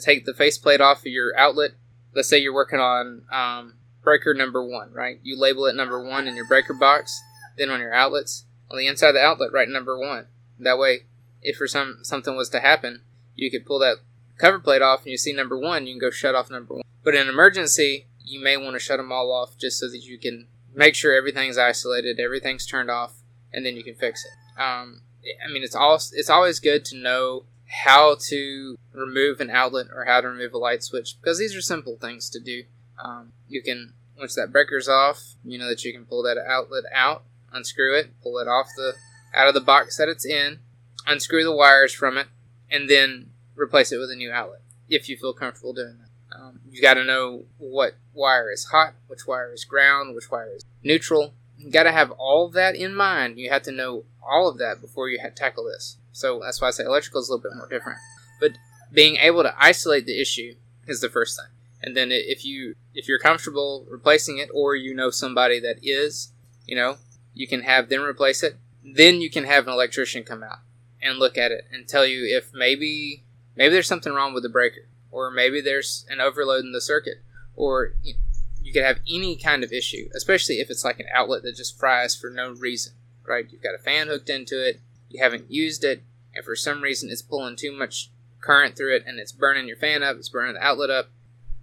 Take 0.04 0.24
the 0.24 0.34
faceplate 0.34 0.80
off 0.80 1.00
of 1.00 1.06
your 1.06 1.36
outlet. 1.36 1.72
Let's 2.14 2.28
say 2.28 2.38
you're 2.38 2.54
working 2.54 2.78
on 2.78 3.24
um, 3.32 3.74
breaker 4.02 4.34
number 4.34 4.64
one, 4.64 4.92
right? 4.92 5.20
You 5.22 5.38
label 5.38 5.66
it 5.66 5.76
number 5.76 6.02
one 6.02 6.26
in 6.26 6.36
your 6.36 6.46
breaker 6.46 6.74
box. 6.74 7.20
Then 7.56 7.70
on 7.70 7.80
your 7.80 7.92
outlets, 7.92 8.44
on 8.70 8.78
the 8.78 8.86
inside 8.86 9.08
of 9.08 9.14
the 9.14 9.22
outlet, 9.22 9.52
write 9.52 9.68
number 9.68 9.98
one. 9.98 10.26
That 10.58 10.78
way, 10.78 11.04
if 11.42 11.56
for 11.56 11.66
some 11.66 11.98
something 12.02 12.36
was 12.36 12.48
to 12.50 12.60
happen, 12.60 13.02
you 13.34 13.50
could 13.50 13.66
pull 13.66 13.78
that 13.80 13.98
cover 14.38 14.58
plate 14.58 14.82
off 14.82 15.02
and 15.02 15.10
you 15.10 15.18
see 15.18 15.32
number 15.32 15.58
one, 15.58 15.86
you 15.86 15.94
can 15.94 16.00
go 16.00 16.10
shut 16.10 16.34
off 16.34 16.50
number 16.50 16.74
one. 16.74 16.84
But 17.04 17.14
in 17.14 17.22
an 17.22 17.28
emergency, 17.28 18.06
you 18.18 18.42
may 18.42 18.56
want 18.56 18.74
to 18.74 18.80
shut 18.80 18.98
them 18.98 19.12
all 19.12 19.32
off 19.32 19.58
just 19.58 19.78
so 19.78 19.88
that 19.88 20.04
you 20.04 20.18
can 20.18 20.46
make 20.74 20.94
sure 20.94 21.14
everything's 21.14 21.58
isolated, 21.58 22.18
everything's 22.18 22.66
turned 22.66 22.90
off, 22.90 23.14
and 23.52 23.66
then 23.66 23.76
you 23.76 23.84
can 23.84 23.94
fix 23.94 24.24
it. 24.24 24.60
Um, 24.60 25.02
I 25.44 25.52
mean, 25.52 25.62
it's 25.62 25.74
all 25.74 25.94
it's 25.94 26.30
always 26.30 26.60
good 26.60 26.84
to 26.86 26.96
know 26.96 27.44
how 27.84 28.16
to 28.28 28.76
remove 28.92 29.40
an 29.40 29.50
outlet 29.50 29.86
or 29.94 30.04
how 30.04 30.20
to 30.20 30.28
remove 30.28 30.52
a 30.52 30.58
light 30.58 30.82
switch 30.82 31.16
because 31.20 31.38
these 31.38 31.56
are 31.56 31.62
simple 31.62 31.96
things 32.00 32.28
to 32.30 32.40
do. 32.40 32.64
Um, 33.02 33.32
you 33.48 33.62
can 33.62 33.92
once 34.18 34.34
that 34.36 34.52
breaker's 34.52 34.88
off, 34.88 35.34
you 35.44 35.58
know 35.58 35.68
that 35.68 35.84
you 35.84 35.92
can 35.92 36.04
pull 36.04 36.22
that 36.22 36.38
outlet 36.38 36.84
out, 36.94 37.24
unscrew 37.52 37.98
it, 37.98 38.10
pull 38.22 38.38
it 38.38 38.48
off 38.48 38.66
the 38.76 38.94
out 39.34 39.48
of 39.48 39.54
the 39.54 39.60
box 39.60 39.96
that 39.96 40.08
it's 40.08 40.24
in, 40.24 40.60
unscrew 41.06 41.44
the 41.44 41.54
wires 41.54 41.92
from 41.92 42.16
it, 42.16 42.28
and 42.70 42.88
then 42.88 43.30
replace 43.56 43.92
it 43.92 43.98
with 43.98 44.10
a 44.10 44.16
new 44.16 44.30
outlet 44.30 44.60
if 44.88 45.08
you 45.08 45.16
feel 45.16 45.32
comfortable 45.32 45.72
doing 45.72 45.98
that. 45.98 46.38
Um, 46.38 46.60
you 46.70 46.80
got 46.80 46.94
to 46.94 47.04
know 47.04 47.44
what 47.58 47.94
wire 48.14 48.50
is 48.50 48.66
hot, 48.66 48.94
which 49.06 49.26
wire 49.26 49.52
is 49.52 49.64
ground, 49.64 50.14
which 50.14 50.30
wire 50.30 50.52
is 50.54 50.64
neutral. 50.82 51.34
You 51.58 51.70
got 51.70 51.84
to 51.84 51.92
have 51.92 52.10
all 52.12 52.48
that 52.50 52.74
in 52.74 52.94
mind. 52.94 53.38
You 53.38 53.50
have 53.50 53.62
to 53.62 53.72
know 53.72 54.04
all 54.22 54.48
of 54.48 54.58
that 54.58 54.80
before 54.80 55.08
you 55.08 55.18
tackle 55.34 55.64
this. 55.64 55.96
So 56.12 56.40
that's 56.42 56.60
why 56.60 56.68
I 56.68 56.70
say 56.72 56.84
electrical 56.84 57.20
is 57.20 57.28
a 57.28 57.32
little 57.32 57.50
bit 57.50 57.56
more 57.56 57.68
different. 57.68 57.98
But 58.40 58.52
being 58.92 59.16
able 59.16 59.42
to 59.42 59.54
isolate 59.58 60.06
the 60.06 60.20
issue 60.20 60.54
is 60.86 61.00
the 61.00 61.08
first 61.08 61.38
thing. 61.38 61.52
And 61.82 61.96
then 61.96 62.10
if 62.12 62.44
you 62.44 62.76
if 62.94 63.08
you're 63.08 63.18
comfortable 63.18 63.86
replacing 63.88 64.38
it, 64.38 64.48
or 64.54 64.76
you 64.76 64.94
know 64.94 65.10
somebody 65.10 65.58
that 65.60 65.78
is, 65.82 66.32
you 66.66 66.76
know, 66.76 66.96
you 67.34 67.48
can 67.48 67.62
have 67.62 67.88
them 67.88 68.02
replace 68.02 68.42
it. 68.42 68.56
Then 68.84 69.20
you 69.20 69.30
can 69.30 69.44
have 69.44 69.66
an 69.66 69.72
electrician 69.72 70.24
come 70.24 70.42
out 70.42 70.58
and 71.00 71.18
look 71.18 71.36
at 71.36 71.52
it 71.52 71.66
and 71.72 71.88
tell 71.88 72.06
you 72.06 72.24
if 72.24 72.52
maybe 72.54 73.24
maybe 73.56 73.72
there's 73.72 73.88
something 73.88 74.12
wrong 74.12 74.34
with 74.34 74.42
the 74.42 74.48
breaker 74.48 74.86
or 75.12 75.30
maybe 75.30 75.60
there's 75.60 76.06
an 76.08 76.20
overload 76.20 76.64
in 76.64 76.72
the 76.72 76.80
circuit, 76.80 77.18
or 77.54 77.92
you 78.02 78.72
could 78.72 78.82
have 78.82 78.98
any 79.08 79.36
kind 79.36 79.62
of 79.62 79.72
issue, 79.72 80.08
especially 80.14 80.56
if 80.56 80.70
it's 80.70 80.84
like 80.84 80.98
an 80.98 81.06
outlet 81.14 81.42
that 81.42 81.54
just 81.54 81.78
fries 81.78 82.16
for 82.16 82.30
no 82.30 82.52
reason, 82.52 82.94
right? 83.24 83.46
You've 83.50 83.62
got 83.62 83.74
a 83.74 83.78
fan 83.78 84.08
hooked 84.08 84.30
into 84.30 84.66
it, 84.66 84.80
you 85.10 85.22
haven't 85.22 85.50
used 85.50 85.84
it, 85.84 86.02
and 86.34 86.44
for 86.44 86.56
some 86.56 86.80
reason 86.80 87.10
it's 87.10 87.22
pulling 87.22 87.56
too 87.56 87.72
much 87.72 88.10
current 88.40 88.74
through 88.74 88.96
it 88.96 89.04
and 89.06 89.20
it's 89.20 89.32
burning 89.32 89.68
your 89.68 89.76
fan 89.76 90.02
up, 90.02 90.16
it's 90.16 90.30
burning 90.30 90.54
the 90.54 90.64
outlet 90.64 90.90
up. 90.90 91.10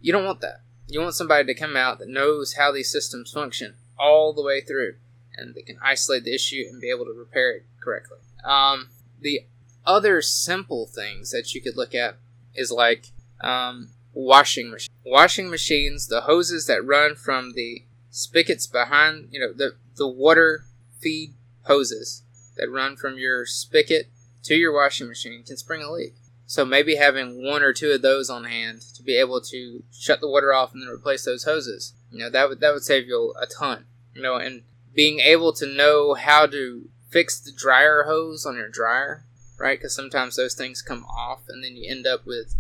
You 0.02 0.12
don't 0.12 0.26
want 0.26 0.42
that. 0.42 0.62
You 0.88 1.02
want 1.02 1.16
somebody 1.16 1.46
to 1.46 1.60
come 1.60 1.76
out 1.76 2.00
that 2.00 2.10
knows 2.10 2.54
how 2.54 2.72
these 2.72 2.92
systems 2.92 3.32
function 3.32 3.76
all 3.98 4.34
the 4.34 4.44
way 4.44 4.62
through 4.62 4.96
and 5.36 5.56
they 5.56 5.62
can 5.62 5.78
isolate 5.82 6.24
the 6.24 6.34
issue 6.34 6.66
and 6.70 6.82
be 6.82 6.90
able 6.90 7.06
to 7.06 7.14
repair 7.14 7.52
it 7.52 7.66
correctly. 7.82 8.18
Um, 8.44 8.90
the 9.20 9.46
other 9.86 10.22
simple 10.22 10.86
things 10.86 11.32
that 11.32 11.54
you 11.54 11.62
could 11.62 11.78
look 11.78 11.96
at 11.96 12.18
is 12.56 12.72
like 12.72 13.08
um, 13.42 13.90
washing 14.14 14.70
machine. 14.70 14.94
Washing 15.06 15.50
machines, 15.50 16.08
the 16.08 16.22
hoses 16.22 16.68
that 16.68 16.86
run 16.86 17.16
from 17.16 17.54
the 17.54 17.84
spigots 18.10 18.68
behind, 18.68 19.30
you 19.32 19.40
know, 19.40 19.54
the 19.54 19.76
the 19.96 20.08
water 20.08 20.66
feed 21.00 21.34
hoses 21.64 22.24
that 22.58 22.70
run 22.70 22.96
from 22.96 23.18
your 23.18 23.46
spigot 23.46 24.10
to 24.44 24.56
your 24.56 24.74
washing 24.74 25.08
machine 25.08 25.44
can 25.44 25.58
spring 25.58 25.82
a 25.82 25.92
leak. 25.92 26.16
So 26.50 26.66
maybe 26.66 26.96
having 26.96 27.46
one 27.46 27.62
or 27.62 27.74
two 27.74 27.92
of 27.92 28.02
those 28.02 28.28
on 28.28 28.46
hand 28.46 28.82
to 28.96 29.04
be 29.04 29.16
able 29.16 29.40
to 29.40 29.84
shut 29.94 30.20
the 30.20 30.28
water 30.28 30.52
off 30.52 30.74
and 30.74 30.82
then 30.82 30.90
replace 30.90 31.24
those 31.24 31.44
hoses, 31.44 31.94
you 32.12 32.18
know, 32.18 32.28
that 32.32 32.50
would 32.50 32.60
that 32.60 32.74
would 32.74 32.82
save 32.82 33.06
you 33.06 33.36
a 33.40 33.46
ton. 33.46 33.86
You 34.16 34.24
know, 34.24 34.38
and 34.38 34.64
being 34.96 35.20
able 35.20 35.54
to 35.54 35.68
know 35.68 36.16
how 36.16 36.48
to 36.48 36.90
fix 37.12 37.40
the 37.40 37.52
dryer 37.52 38.06
hose 38.08 38.48
on 38.48 38.56
your 38.56 38.68
dryer, 38.68 39.26
right? 39.60 39.78
Because 39.78 39.96
sometimes 39.96 40.38
those 40.38 40.56
things 40.56 40.82
come 40.82 41.06
off, 41.06 41.42
and 41.48 41.64
then 41.64 41.76
you 41.76 41.88
end 41.88 42.08
up 42.08 42.26
with 42.26 42.56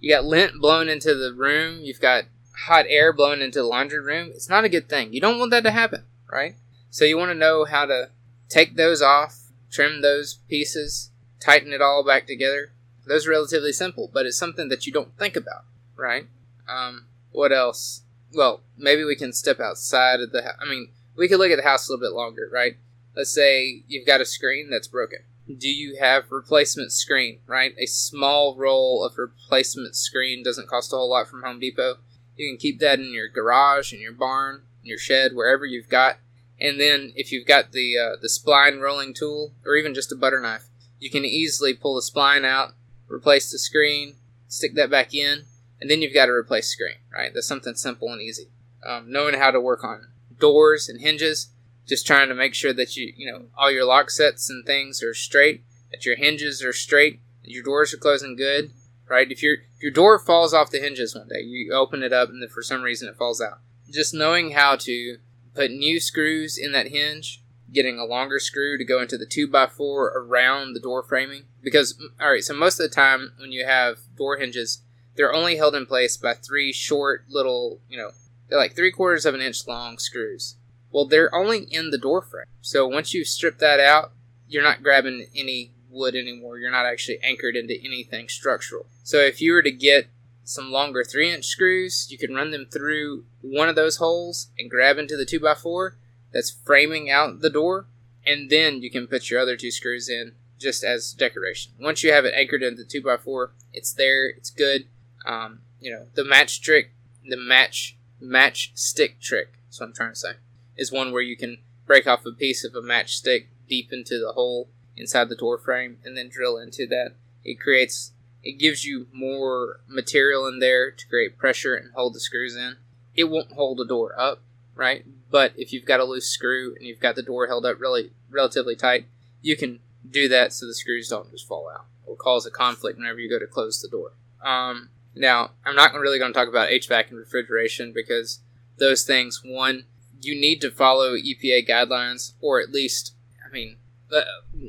you 0.00 0.14
got 0.14 0.26
lint 0.26 0.60
blown 0.60 0.90
into 0.90 1.14
the 1.14 1.32
room, 1.32 1.80
you've 1.80 1.98
got 1.98 2.24
hot 2.66 2.84
air 2.90 3.10
blown 3.10 3.40
into 3.40 3.60
the 3.60 3.66
laundry 3.66 4.00
room. 4.00 4.32
It's 4.34 4.50
not 4.50 4.64
a 4.64 4.68
good 4.68 4.90
thing. 4.90 5.14
You 5.14 5.22
don't 5.22 5.38
want 5.38 5.50
that 5.52 5.64
to 5.64 5.70
happen, 5.70 6.04
right? 6.30 6.56
So 6.90 7.06
you 7.06 7.16
want 7.16 7.30
to 7.30 7.34
know 7.34 7.64
how 7.64 7.86
to 7.86 8.10
take 8.50 8.76
those 8.76 9.00
off, 9.00 9.38
trim 9.70 10.02
those 10.02 10.40
pieces, 10.46 11.10
tighten 11.40 11.72
it 11.72 11.80
all 11.80 12.04
back 12.04 12.26
together. 12.26 12.72
Those 13.06 13.26
are 13.26 13.30
relatively 13.30 13.72
simple, 13.72 14.10
but 14.12 14.26
it's 14.26 14.38
something 14.38 14.68
that 14.68 14.86
you 14.86 14.92
don't 14.92 15.16
think 15.18 15.36
about, 15.36 15.64
right? 15.96 16.26
Um, 16.68 17.06
what 17.32 17.52
else? 17.52 18.02
Well, 18.32 18.62
maybe 18.76 19.04
we 19.04 19.16
can 19.16 19.32
step 19.32 19.60
outside 19.60 20.20
of 20.20 20.32
the. 20.32 20.54
I 20.60 20.64
mean, 20.64 20.90
we 21.16 21.28
could 21.28 21.38
look 21.38 21.50
at 21.50 21.56
the 21.56 21.68
house 21.68 21.88
a 21.88 21.92
little 21.92 22.06
bit 22.06 22.14
longer, 22.14 22.48
right? 22.52 22.76
Let's 23.16 23.32
say 23.32 23.82
you've 23.88 24.06
got 24.06 24.20
a 24.20 24.24
screen 24.24 24.70
that's 24.70 24.88
broken. 24.88 25.20
Do 25.58 25.68
you 25.68 25.96
have 25.98 26.30
replacement 26.30 26.92
screen, 26.92 27.40
right? 27.46 27.74
A 27.76 27.86
small 27.86 28.56
roll 28.56 29.04
of 29.04 29.18
replacement 29.18 29.96
screen 29.96 30.44
doesn't 30.44 30.68
cost 30.68 30.92
a 30.92 30.96
whole 30.96 31.10
lot 31.10 31.26
from 31.26 31.42
Home 31.42 31.58
Depot. 31.58 31.96
You 32.36 32.48
can 32.48 32.56
keep 32.56 32.78
that 32.78 33.00
in 33.00 33.12
your 33.12 33.28
garage, 33.28 33.92
in 33.92 34.00
your 34.00 34.12
barn, 34.12 34.62
in 34.82 34.88
your 34.88 34.98
shed, 34.98 35.34
wherever 35.34 35.66
you've 35.66 35.88
got. 35.88 36.18
And 36.60 36.78
then 36.78 37.12
if 37.16 37.32
you've 37.32 37.46
got 37.46 37.72
the 37.72 37.98
uh, 37.98 38.16
the 38.20 38.28
spline 38.28 38.80
rolling 38.80 39.12
tool, 39.12 39.52
or 39.64 39.76
even 39.76 39.94
just 39.94 40.12
a 40.12 40.16
butter 40.16 40.40
knife, 40.40 40.68
you 40.98 41.10
can 41.10 41.24
easily 41.24 41.74
pull 41.74 41.96
the 41.96 42.02
spline 42.02 42.44
out, 42.44 42.74
replace 43.10 43.50
the 43.50 43.58
screen, 43.58 44.14
stick 44.48 44.74
that 44.74 44.90
back 44.90 45.14
in, 45.14 45.44
and 45.80 45.90
then 45.90 46.02
you've 46.02 46.14
got 46.14 46.26
to 46.26 46.32
replace 46.32 46.68
screen, 46.68 46.96
right? 47.12 47.32
That's 47.32 47.46
something 47.46 47.74
simple 47.74 48.12
and 48.12 48.20
easy. 48.20 48.48
Um, 48.86 49.10
knowing 49.10 49.34
how 49.34 49.50
to 49.50 49.60
work 49.60 49.84
on 49.84 50.08
doors 50.38 50.88
and 50.88 51.00
hinges, 51.00 51.48
just 51.86 52.06
trying 52.06 52.28
to 52.28 52.34
make 52.34 52.54
sure 52.54 52.72
that 52.72 52.96
you, 52.96 53.12
you 53.16 53.30
know, 53.30 53.46
all 53.56 53.70
your 53.70 53.84
lock 53.84 54.10
sets 54.10 54.48
and 54.48 54.64
things 54.64 55.02
are 55.02 55.14
straight, 55.14 55.64
that 55.90 56.06
your 56.06 56.16
hinges 56.16 56.62
are 56.62 56.72
straight, 56.72 57.20
your 57.42 57.64
doors 57.64 57.92
are 57.92 57.98
closing 57.98 58.36
good, 58.36 58.70
right? 59.08 59.30
If 59.30 59.42
your 59.42 59.54
if 59.54 59.82
your 59.82 59.90
door 59.90 60.18
falls 60.18 60.54
off 60.54 60.70
the 60.70 60.78
hinges 60.78 61.14
one 61.14 61.28
day, 61.28 61.40
you 61.40 61.72
open 61.74 62.02
it 62.02 62.12
up 62.12 62.28
and 62.28 62.42
then 62.42 62.48
for 62.48 62.62
some 62.62 62.82
reason 62.82 63.08
it 63.08 63.16
falls 63.16 63.40
out. 63.40 63.58
Just 63.90 64.14
knowing 64.14 64.52
how 64.52 64.76
to 64.76 65.18
put 65.54 65.70
new 65.70 65.98
screws 65.98 66.56
in 66.56 66.72
that 66.72 66.88
hinge, 66.88 67.39
getting 67.72 67.98
a 67.98 68.04
longer 68.04 68.38
screw 68.38 68.76
to 68.78 68.84
go 68.84 69.00
into 69.00 69.16
the 69.16 69.26
2x4 69.26 69.80
around 70.14 70.72
the 70.72 70.80
door 70.80 71.02
framing. 71.02 71.44
Because, 71.62 72.00
alright, 72.20 72.44
so 72.44 72.54
most 72.54 72.80
of 72.80 72.88
the 72.88 72.94
time 72.94 73.32
when 73.38 73.52
you 73.52 73.64
have 73.64 73.98
door 74.16 74.38
hinges, 74.38 74.82
they're 75.16 75.32
only 75.32 75.56
held 75.56 75.74
in 75.74 75.86
place 75.86 76.16
by 76.16 76.34
three 76.34 76.72
short 76.72 77.24
little, 77.28 77.80
you 77.88 77.98
know, 77.98 78.10
they're 78.48 78.58
like 78.58 78.74
three 78.74 78.90
quarters 78.90 79.26
of 79.26 79.34
an 79.34 79.40
inch 79.40 79.66
long 79.66 79.98
screws. 79.98 80.56
Well, 80.90 81.06
they're 81.06 81.34
only 81.34 81.60
in 81.70 81.90
the 81.90 81.98
door 81.98 82.22
frame. 82.22 82.46
So 82.60 82.86
once 82.86 83.14
you 83.14 83.24
strip 83.24 83.58
that 83.58 83.78
out, 83.78 84.12
you're 84.48 84.62
not 84.62 84.82
grabbing 84.82 85.26
any 85.36 85.72
wood 85.88 86.16
anymore. 86.16 86.58
You're 86.58 86.70
not 86.70 86.86
actually 86.86 87.18
anchored 87.22 87.56
into 87.56 87.78
anything 87.84 88.28
structural. 88.28 88.86
So 89.04 89.18
if 89.18 89.40
you 89.40 89.52
were 89.52 89.62
to 89.62 89.70
get 89.70 90.08
some 90.42 90.72
longer 90.72 91.04
3 91.04 91.32
inch 91.32 91.44
screws, 91.44 92.08
you 92.10 92.18
can 92.18 92.34
run 92.34 92.50
them 92.50 92.66
through 92.70 93.24
one 93.40 93.68
of 93.68 93.76
those 93.76 93.96
holes 93.96 94.48
and 94.58 94.70
grab 94.70 94.98
into 94.98 95.16
the 95.16 95.24
2x4 95.24 95.92
that's 96.32 96.50
framing 96.50 97.10
out 97.10 97.40
the 97.40 97.50
door, 97.50 97.86
and 98.26 98.50
then 98.50 98.82
you 98.82 98.90
can 98.90 99.06
put 99.06 99.30
your 99.30 99.40
other 99.40 99.56
two 99.56 99.70
screws 99.70 100.08
in 100.08 100.32
just 100.58 100.84
as 100.84 101.12
decoration. 101.12 101.72
Once 101.80 102.04
you 102.04 102.12
have 102.12 102.24
it 102.24 102.34
anchored 102.34 102.62
into 102.62 102.84
the 102.84 103.00
2x4, 103.00 103.50
it's 103.72 103.92
there, 103.92 104.28
it's 104.28 104.50
good. 104.50 104.86
Um, 105.26 105.60
you 105.80 105.90
know, 105.90 106.06
the 106.14 106.24
match 106.24 106.60
trick, 106.60 106.90
the 107.26 107.36
match 107.36 107.96
match 108.20 108.72
stick 108.74 109.20
trick, 109.20 109.54
that's 109.66 109.80
what 109.80 109.86
I'm 109.86 109.94
trying 109.94 110.12
to 110.12 110.18
say, 110.18 110.32
is 110.76 110.92
one 110.92 111.12
where 111.12 111.22
you 111.22 111.36
can 111.36 111.58
break 111.86 112.06
off 112.06 112.26
a 112.26 112.32
piece 112.32 112.64
of 112.64 112.74
a 112.74 112.82
match 112.82 113.16
stick 113.16 113.48
deep 113.68 113.92
into 113.92 114.18
the 114.18 114.32
hole 114.32 114.68
inside 114.96 115.28
the 115.28 115.36
door 115.36 115.58
frame 115.58 115.98
and 116.04 116.16
then 116.16 116.28
drill 116.28 116.58
into 116.58 116.86
that. 116.86 117.14
It 117.44 117.60
creates 117.60 118.12
it 118.42 118.58
gives 118.58 118.84
you 118.84 119.06
more 119.12 119.80
material 119.86 120.46
in 120.46 120.60
there 120.60 120.90
to 120.90 121.08
create 121.08 121.38
pressure 121.38 121.74
and 121.74 121.92
hold 121.94 122.14
the 122.14 122.20
screws 122.20 122.56
in. 122.56 122.76
It 123.14 123.24
won't 123.24 123.52
hold 123.52 123.78
the 123.78 123.86
door 123.86 124.18
up, 124.18 124.40
right? 124.74 125.04
But 125.30 125.52
if 125.56 125.72
you've 125.72 125.84
got 125.84 126.00
a 126.00 126.04
loose 126.04 126.26
screw 126.26 126.74
and 126.74 126.86
you've 126.86 127.00
got 127.00 127.14
the 127.14 127.22
door 127.22 127.46
held 127.46 127.64
up 127.64 127.80
really 127.80 128.10
relatively 128.30 128.74
tight, 128.74 129.06
you 129.42 129.56
can 129.56 129.80
do 130.08 130.28
that 130.28 130.52
so 130.52 130.66
the 130.66 130.74
screws 130.74 131.08
don't 131.08 131.30
just 131.30 131.46
fall 131.46 131.70
out 131.70 131.86
or 132.06 132.16
cause 132.16 132.46
a 132.46 132.50
conflict 132.50 132.98
whenever 132.98 133.20
you 133.20 133.30
go 133.30 133.38
to 133.38 133.46
close 133.46 133.80
the 133.80 133.88
door. 133.88 134.12
Um, 134.44 134.90
now, 135.14 135.50
I'm 135.64 135.76
not 135.76 135.94
really 135.94 136.18
going 136.18 136.32
to 136.32 136.38
talk 136.38 136.48
about 136.48 136.70
HVAC 136.70 137.10
and 137.10 137.18
refrigeration 137.18 137.92
because 137.92 138.40
those 138.78 139.04
things, 139.04 139.42
one, 139.44 139.84
you 140.20 140.34
need 140.34 140.60
to 140.60 140.70
follow 140.70 141.14
EPA 141.14 141.68
guidelines, 141.68 142.32
or 142.40 142.60
at 142.60 142.70
least, 142.70 143.14
I 143.46 143.52
mean, 143.52 143.76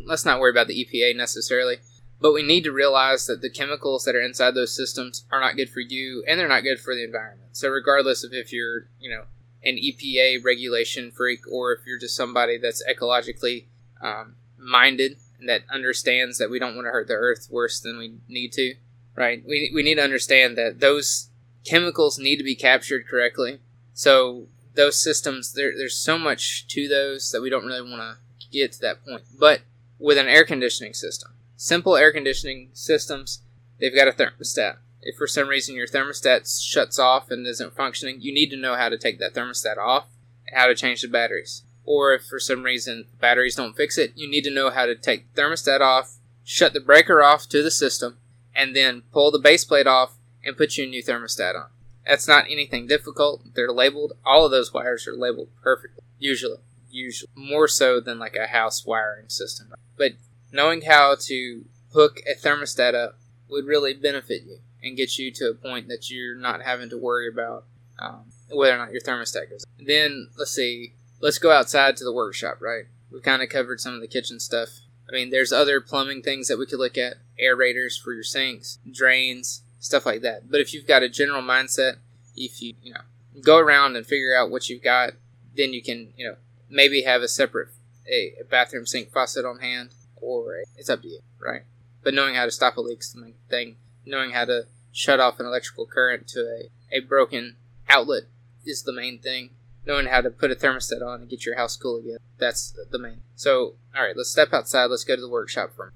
let's 0.06 0.25
not 0.25 0.39
worry 0.39 0.51
about 0.51 0.68
the 0.68 0.86
EPA 0.86 1.15
necessarily, 1.15 1.77
but 2.20 2.34
we 2.34 2.44
need 2.44 2.63
to 2.63 2.72
realize 2.72 3.25
that 3.25 3.41
the 3.41 3.50
chemicals 3.50 4.03
that 4.06 4.15
are 4.15 4.22
inside 4.22 4.53
those 4.53 4.75
systems 4.75 5.25
are 5.32 5.39
not 5.39 5.56
good 5.56 5.70
for 5.70 5.80
you 5.80 6.24
and 6.27 6.39
they're 6.39 6.48
not 6.48 6.63
good 6.63 6.80
for 6.80 6.94
the 6.96 7.03
environment. 7.03 7.50
So, 7.53 7.70
regardless 7.70 8.24
of 8.24 8.34
if 8.34 8.53
you're, 8.53 8.88
you 9.00 9.10
know, 9.10 9.24
an 9.63 9.75
EPA 9.75 10.44
regulation 10.44 11.12
freak 11.12 11.41
or 11.51 11.74
if 11.74 11.86
you're 11.86 12.00
just 12.00 12.15
somebody 12.15 12.58
that's 12.58 12.84
ecologically 12.89 13.65
um, 14.01 14.36
minded 14.58 15.18
and 15.39 15.50
that 15.50 15.62
understands 15.72 16.38
that 16.38 16.50
we 16.50 16.60
don't 16.60 16.75
want 16.75 16.86
to 16.86 16.91
hurt 16.91 17.08
the 17.08 17.13
earth 17.13 17.48
worse 17.50 17.80
than 17.80 17.98
we 17.98 18.15
need 18.27 18.51
to, 18.53 18.75
right? 19.15 19.44
We, 19.46 19.72
we 19.74 19.84
need 19.84 19.96
to 19.96 20.03
understand 20.03 20.58
that 20.58 20.80
those 20.80 21.30
chemicals 21.65 22.18
need 22.18 22.38
to 22.38 22.44
be 22.44 22.56
captured 22.56 23.08
correctly. 23.08 23.60
So, 23.94 24.48
those 24.74 25.01
systems, 25.01 25.53
there, 25.53 25.74
there's 25.77 25.98
so 25.98 26.18
much 26.18 26.65
to 26.68 26.88
those 26.88 27.30
that 27.32 27.41
we 27.41 27.50
don't 27.50 27.65
really 27.65 27.82
want 27.82 28.01
to 28.01 28.48
get 28.51 28.72
to 28.74 28.80
that 28.80 29.03
point. 29.06 29.24
But 29.38 29.62
with 30.00 30.18
an 30.18 30.27
air 30.27 30.46
conditioning 30.46 30.94
system, 30.94 31.34
simple 31.58 31.98
air 31.98 32.13
conditioning 32.13 32.70
systems, 32.74 33.41
they've 33.80 33.94
got 33.94 34.08
a 34.08 34.12
thermostat. 34.12 34.77
If 35.01 35.15
for 35.15 35.27
some 35.27 35.48
reason 35.48 35.75
your 35.75 35.88
thermostat 35.88 36.62
shuts 36.62 37.00
off 37.00 37.31
and 37.31 37.46
isn't 37.48 37.75
functioning, 37.75 38.22
you 38.22 38.34
need 38.34 38.50
to 38.51 38.58
know 38.58 38.75
how 38.75 38.89
to 38.89 38.98
take 38.98 39.20
that 39.20 39.34
thermostat 39.34 39.77
off 39.77 40.05
and 40.48 40.58
how 40.58 40.67
to 40.67 40.75
change 40.75 41.01
the 41.01 41.08
batteries. 41.08 41.63
Or 41.84 42.13
if 42.13 42.25
for 42.25 42.39
some 42.39 42.63
reason 42.63 43.08
batteries 43.20 43.55
don't 43.55 43.75
fix 43.75 43.98
it, 43.98 44.12
you 44.15 44.29
need 44.29 44.43
to 44.43 44.53
know 44.53 44.70
how 44.70 44.86
to 44.86 44.96
take 44.96 45.34
the 45.34 45.41
thermostat 45.41 45.81
off, 45.81 46.17
shut 46.43 46.74
the 46.74 46.79
breaker 46.79 47.24
off 47.24 47.50
to 47.50 47.63
the 47.63 47.72
system, 47.72 48.17
and 48.55 48.75
then 48.75 49.03
pull 49.12 49.31
the 49.31 49.39
base 49.39 49.65
plate 49.65 49.88
off 49.88 50.13
and 50.43 50.58
put 50.58 50.77
your 50.77 50.88
new 50.88 51.01
thermostat 51.01 51.55
on. 51.55 51.67
That's 52.05 52.27
not 52.27 52.46
anything 52.50 52.88
difficult. 52.88 53.55
They're 53.55 53.72
labeled. 53.72 54.13
All 54.25 54.46
of 54.46 54.51
those 54.51 54.74
wires 54.74 55.08
are 55.08 55.15
labeled 55.15 55.50
perfectly. 55.62 56.03
Usually. 56.20 56.58
Usually. 56.89 57.29
More 57.36 57.67
so 57.67 58.00
than 58.00 58.20
like 58.20 58.36
a 58.36 58.48
house 58.48 58.86
wiring 58.86 59.29
system. 59.29 59.74
But 59.98 60.13
knowing 60.51 60.81
how 60.81 61.15
to 61.22 61.65
hook 61.93 62.20
a 62.27 62.36
thermostat 62.36 62.93
up 62.96 63.17
would 63.50 63.65
really 63.65 63.93
benefit 63.93 64.43
you 64.43 64.60
and 64.83 64.97
get 64.97 65.17
you 65.17 65.31
to 65.31 65.50
a 65.50 65.53
point 65.53 65.88
that 65.88 66.09
you're 66.09 66.35
not 66.35 66.61
having 66.61 66.89
to 66.89 66.97
worry 66.97 67.27
about 67.27 67.65
um, 68.00 68.25
whether 68.50 68.73
or 68.73 68.77
not 68.77 68.91
your 68.91 69.01
thermostat 69.01 69.50
goes. 69.50 69.65
Then 69.79 70.29
let's 70.38 70.51
see, 70.51 70.93
let's 71.19 71.38
go 71.38 71.51
outside 71.51 71.97
to 71.97 72.03
the 72.03 72.13
workshop. 72.13 72.57
Right, 72.61 72.85
we've 73.11 73.23
kind 73.23 73.41
of 73.41 73.50
covered 73.50 73.79
some 73.79 73.93
of 73.93 74.01
the 74.01 74.07
kitchen 74.07 74.39
stuff. 74.39 74.69
I 75.09 75.13
mean, 75.13 75.29
there's 75.29 75.51
other 75.51 75.81
plumbing 75.81 76.21
things 76.21 76.47
that 76.47 76.57
we 76.57 76.65
could 76.65 76.79
look 76.79 76.97
at: 76.97 77.17
aerators 77.41 78.01
for 78.01 78.13
your 78.13 78.23
sinks, 78.23 78.79
drains, 78.91 79.61
stuff 79.79 80.05
like 80.05 80.21
that. 80.21 80.50
But 80.50 80.61
if 80.61 80.73
you've 80.73 80.88
got 80.88 81.03
a 81.03 81.09
general 81.09 81.41
mindset, 81.41 81.97
if 82.35 82.61
you 82.61 82.75
you 82.81 82.93
know 82.93 83.01
go 83.41 83.57
around 83.57 83.95
and 83.95 84.05
figure 84.05 84.35
out 84.35 84.51
what 84.51 84.69
you've 84.69 84.83
got, 84.83 85.11
then 85.55 85.73
you 85.73 85.81
can 85.81 86.13
you 86.17 86.27
know 86.27 86.35
maybe 86.69 87.03
have 87.03 87.21
a 87.21 87.27
separate 87.27 87.69
a, 88.09 88.33
a 88.41 88.43
bathroom 88.43 88.85
sink 88.85 89.11
faucet 89.11 89.45
on 89.45 89.59
hand 89.59 89.89
or 90.17 90.55
a, 90.55 90.63
it's 90.77 90.89
up 90.89 91.01
to 91.01 91.07
you, 91.07 91.19
right? 91.39 91.63
But 92.03 92.13
knowing 92.13 92.35
how 92.35 92.45
to 92.45 92.51
stop 92.51 92.77
a 92.77 92.81
leak 92.81 93.01
is 93.01 93.13
the 93.13 93.21
main 93.21 93.35
thing. 93.50 93.75
Knowing 94.05 94.31
how 94.31 94.46
to 94.46 94.65
shut 94.91 95.20
off 95.20 95.39
an 95.39 95.46
electrical 95.46 95.86
current 95.86 96.27
to 96.27 96.41
a, 96.41 96.98
a 96.98 97.00
broken 97.01 97.55
outlet 97.89 98.24
is 98.65 98.84
the 98.84 98.93
main 98.93 99.20
thing. 99.20 99.51
Knowing 99.86 100.08
how 100.08 100.22
to 100.22 100.29
put 100.29 100.51
a 100.51 100.55
thermostat 100.55 101.05
on 101.05 101.22
and 101.22 101.29
get 101.29 101.46
your 101.46 101.55
house 101.55 101.75
cool 101.75 102.00
again. 102.00 102.17
That's 102.38 102.74
the 102.91 103.00
main. 103.00 103.22
So, 103.36 103.75
alright, 103.96 104.15
let's 104.15 104.29
step 104.29 104.53
outside. 104.53 104.86
Let's 104.86 105.03
go 105.03 105.15
to 105.15 105.22
the 105.22 105.29
workshop 105.29 105.72
for 105.75 105.93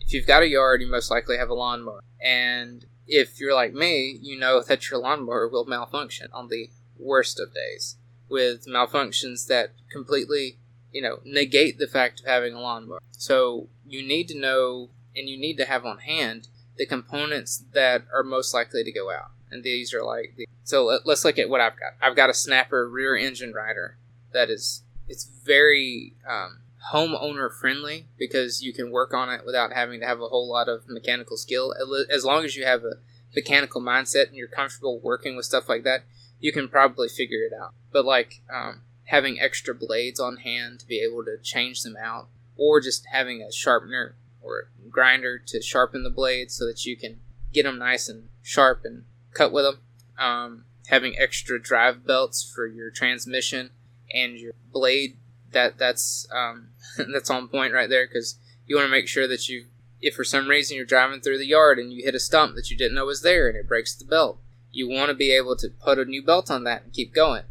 If 0.00 0.12
you've 0.12 0.26
got 0.26 0.42
a 0.42 0.48
yard, 0.48 0.80
you 0.80 0.86
most 0.86 1.10
likely 1.10 1.36
have 1.36 1.50
a 1.50 1.54
lawnmower. 1.54 2.02
And 2.20 2.84
if 3.06 3.40
you're 3.40 3.54
like 3.54 3.72
me, 3.72 4.18
you 4.20 4.38
know 4.38 4.62
that 4.62 4.90
your 4.90 5.00
lawnmower 5.00 5.48
will 5.48 5.64
malfunction 5.64 6.28
on 6.32 6.48
the 6.48 6.70
worst 6.98 7.40
of 7.40 7.52
days 7.52 7.96
with 8.28 8.66
malfunctions 8.66 9.46
that 9.46 9.72
completely 9.90 10.58
you 10.96 11.02
know, 11.02 11.20
negate 11.26 11.78
the 11.78 11.86
fact 11.86 12.20
of 12.20 12.26
having 12.26 12.54
a 12.54 12.60
lawnmower. 12.60 13.02
So 13.10 13.68
you 13.86 14.02
need 14.02 14.28
to 14.28 14.38
know 14.38 14.88
and 15.14 15.28
you 15.28 15.38
need 15.38 15.58
to 15.58 15.66
have 15.66 15.84
on 15.84 15.98
hand 15.98 16.48
the 16.76 16.86
components 16.86 17.64
that 17.72 18.04
are 18.12 18.22
most 18.22 18.54
likely 18.54 18.84
to 18.84 18.92
go 18.92 19.10
out. 19.10 19.30
And 19.50 19.62
these 19.62 19.94
are 19.94 20.02
like 20.02 20.34
the, 20.36 20.46
so 20.64 20.84
let, 20.86 21.06
us 21.06 21.24
look 21.24 21.38
at 21.38 21.48
what 21.48 21.60
I've 21.60 21.78
got. 21.78 21.92
I've 22.00 22.16
got 22.16 22.30
a 22.30 22.34
snapper 22.34 22.88
rear 22.88 23.16
engine 23.16 23.52
rider 23.52 23.96
that 24.32 24.50
is 24.50 24.82
it's 25.08 25.24
very 25.44 26.14
um, 26.28 26.60
homeowner 26.92 27.50
friendly 27.52 28.06
because 28.18 28.62
you 28.62 28.72
can 28.72 28.90
work 28.90 29.14
on 29.14 29.30
it 29.30 29.46
without 29.46 29.72
having 29.72 30.00
to 30.00 30.06
have 30.06 30.20
a 30.20 30.28
whole 30.28 30.48
lot 30.48 30.68
of 30.68 30.88
mechanical 30.88 31.36
skill. 31.36 31.74
As 32.10 32.24
long 32.24 32.44
as 32.44 32.56
you 32.56 32.64
have 32.64 32.84
a 32.84 32.98
mechanical 33.34 33.80
mindset 33.80 34.28
and 34.28 34.36
you're 34.36 34.48
comfortable 34.48 34.98
working 34.98 35.36
with 35.36 35.46
stuff 35.46 35.68
like 35.68 35.84
that, 35.84 36.02
you 36.40 36.52
can 36.52 36.68
probably 36.68 37.08
figure 37.08 37.44
it 37.44 37.52
out. 37.52 37.72
But 37.92 38.04
like 38.04 38.42
um, 38.52 38.82
having 39.04 39.40
extra 39.40 39.74
blades 39.74 40.20
on 40.20 40.38
hand 40.38 40.80
to 40.80 40.86
be 40.86 41.00
able 41.00 41.24
to 41.24 41.38
change 41.42 41.82
them 41.82 41.96
out, 42.00 42.28
or 42.56 42.80
just 42.80 43.06
having 43.12 43.42
a 43.42 43.52
sharpener 43.52 44.16
or 44.46 44.70
grinder 44.90 45.38
to 45.38 45.60
sharpen 45.60 46.04
the 46.04 46.10
blades 46.10 46.54
so 46.54 46.66
that 46.66 46.84
you 46.84 46.96
can 46.96 47.20
get 47.52 47.64
them 47.64 47.78
nice 47.78 48.08
and 48.08 48.28
sharp 48.42 48.82
and 48.84 49.04
cut 49.34 49.52
with 49.52 49.64
them. 49.64 49.78
Um, 50.18 50.64
having 50.88 51.18
extra 51.18 51.60
drive 51.60 52.06
belts 52.06 52.42
for 52.54 52.66
your 52.66 52.90
transmission 52.90 53.70
and 54.12 54.38
your 54.38 54.52
blade 54.72 55.16
that 55.52 55.78
that's 55.78 56.26
um, 56.32 56.68
that's 57.12 57.30
on 57.30 57.48
point 57.48 57.72
right 57.72 57.88
there 57.88 58.06
because 58.06 58.38
you 58.66 58.76
want 58.76 58.86
to 58.86 58.90
make 58.90 59.08
sure 59.08 59.28
that 59.28 59.48
you 59.48 59.66
if 60.00 60.14
for 60.14 60.24
some 60.24 60.48
reason 60.48 60.76
you're 60.76 60.84
driving 60.84 61.20
through 61.20 61.38
the 61.38 61.46
yard 61.46 61.78
and 61.78 61.92
you 61.92 62.04
hit 62.04 62.14
a 62.14 62.20
stump 62.20 62.54
that 62.54 62.70
you 62.70 62.76
didn't 62.76 62.94
know 62.94 63.06
was 63.06 63.22
there 63.22 63.48
and 63.48 63.56
it 63.56 63.68
breaks 63.68 63.94
the 63.94 64.04
belt 64.04 64.38
you 64.70 64.88
want 64.88 65.08
to 65.08 65.14
be 65.14 65.34
able 65.34 65.56
to 65.56 65.68
put 65.68 65.98
a 65.98 66.04
new 66.04 66.22
belt 66.22 66.50
on 66.50 66.64
that 66.64 66.82
and 66.82 66.92
keep 66.92 67.14
going 67.14 67.44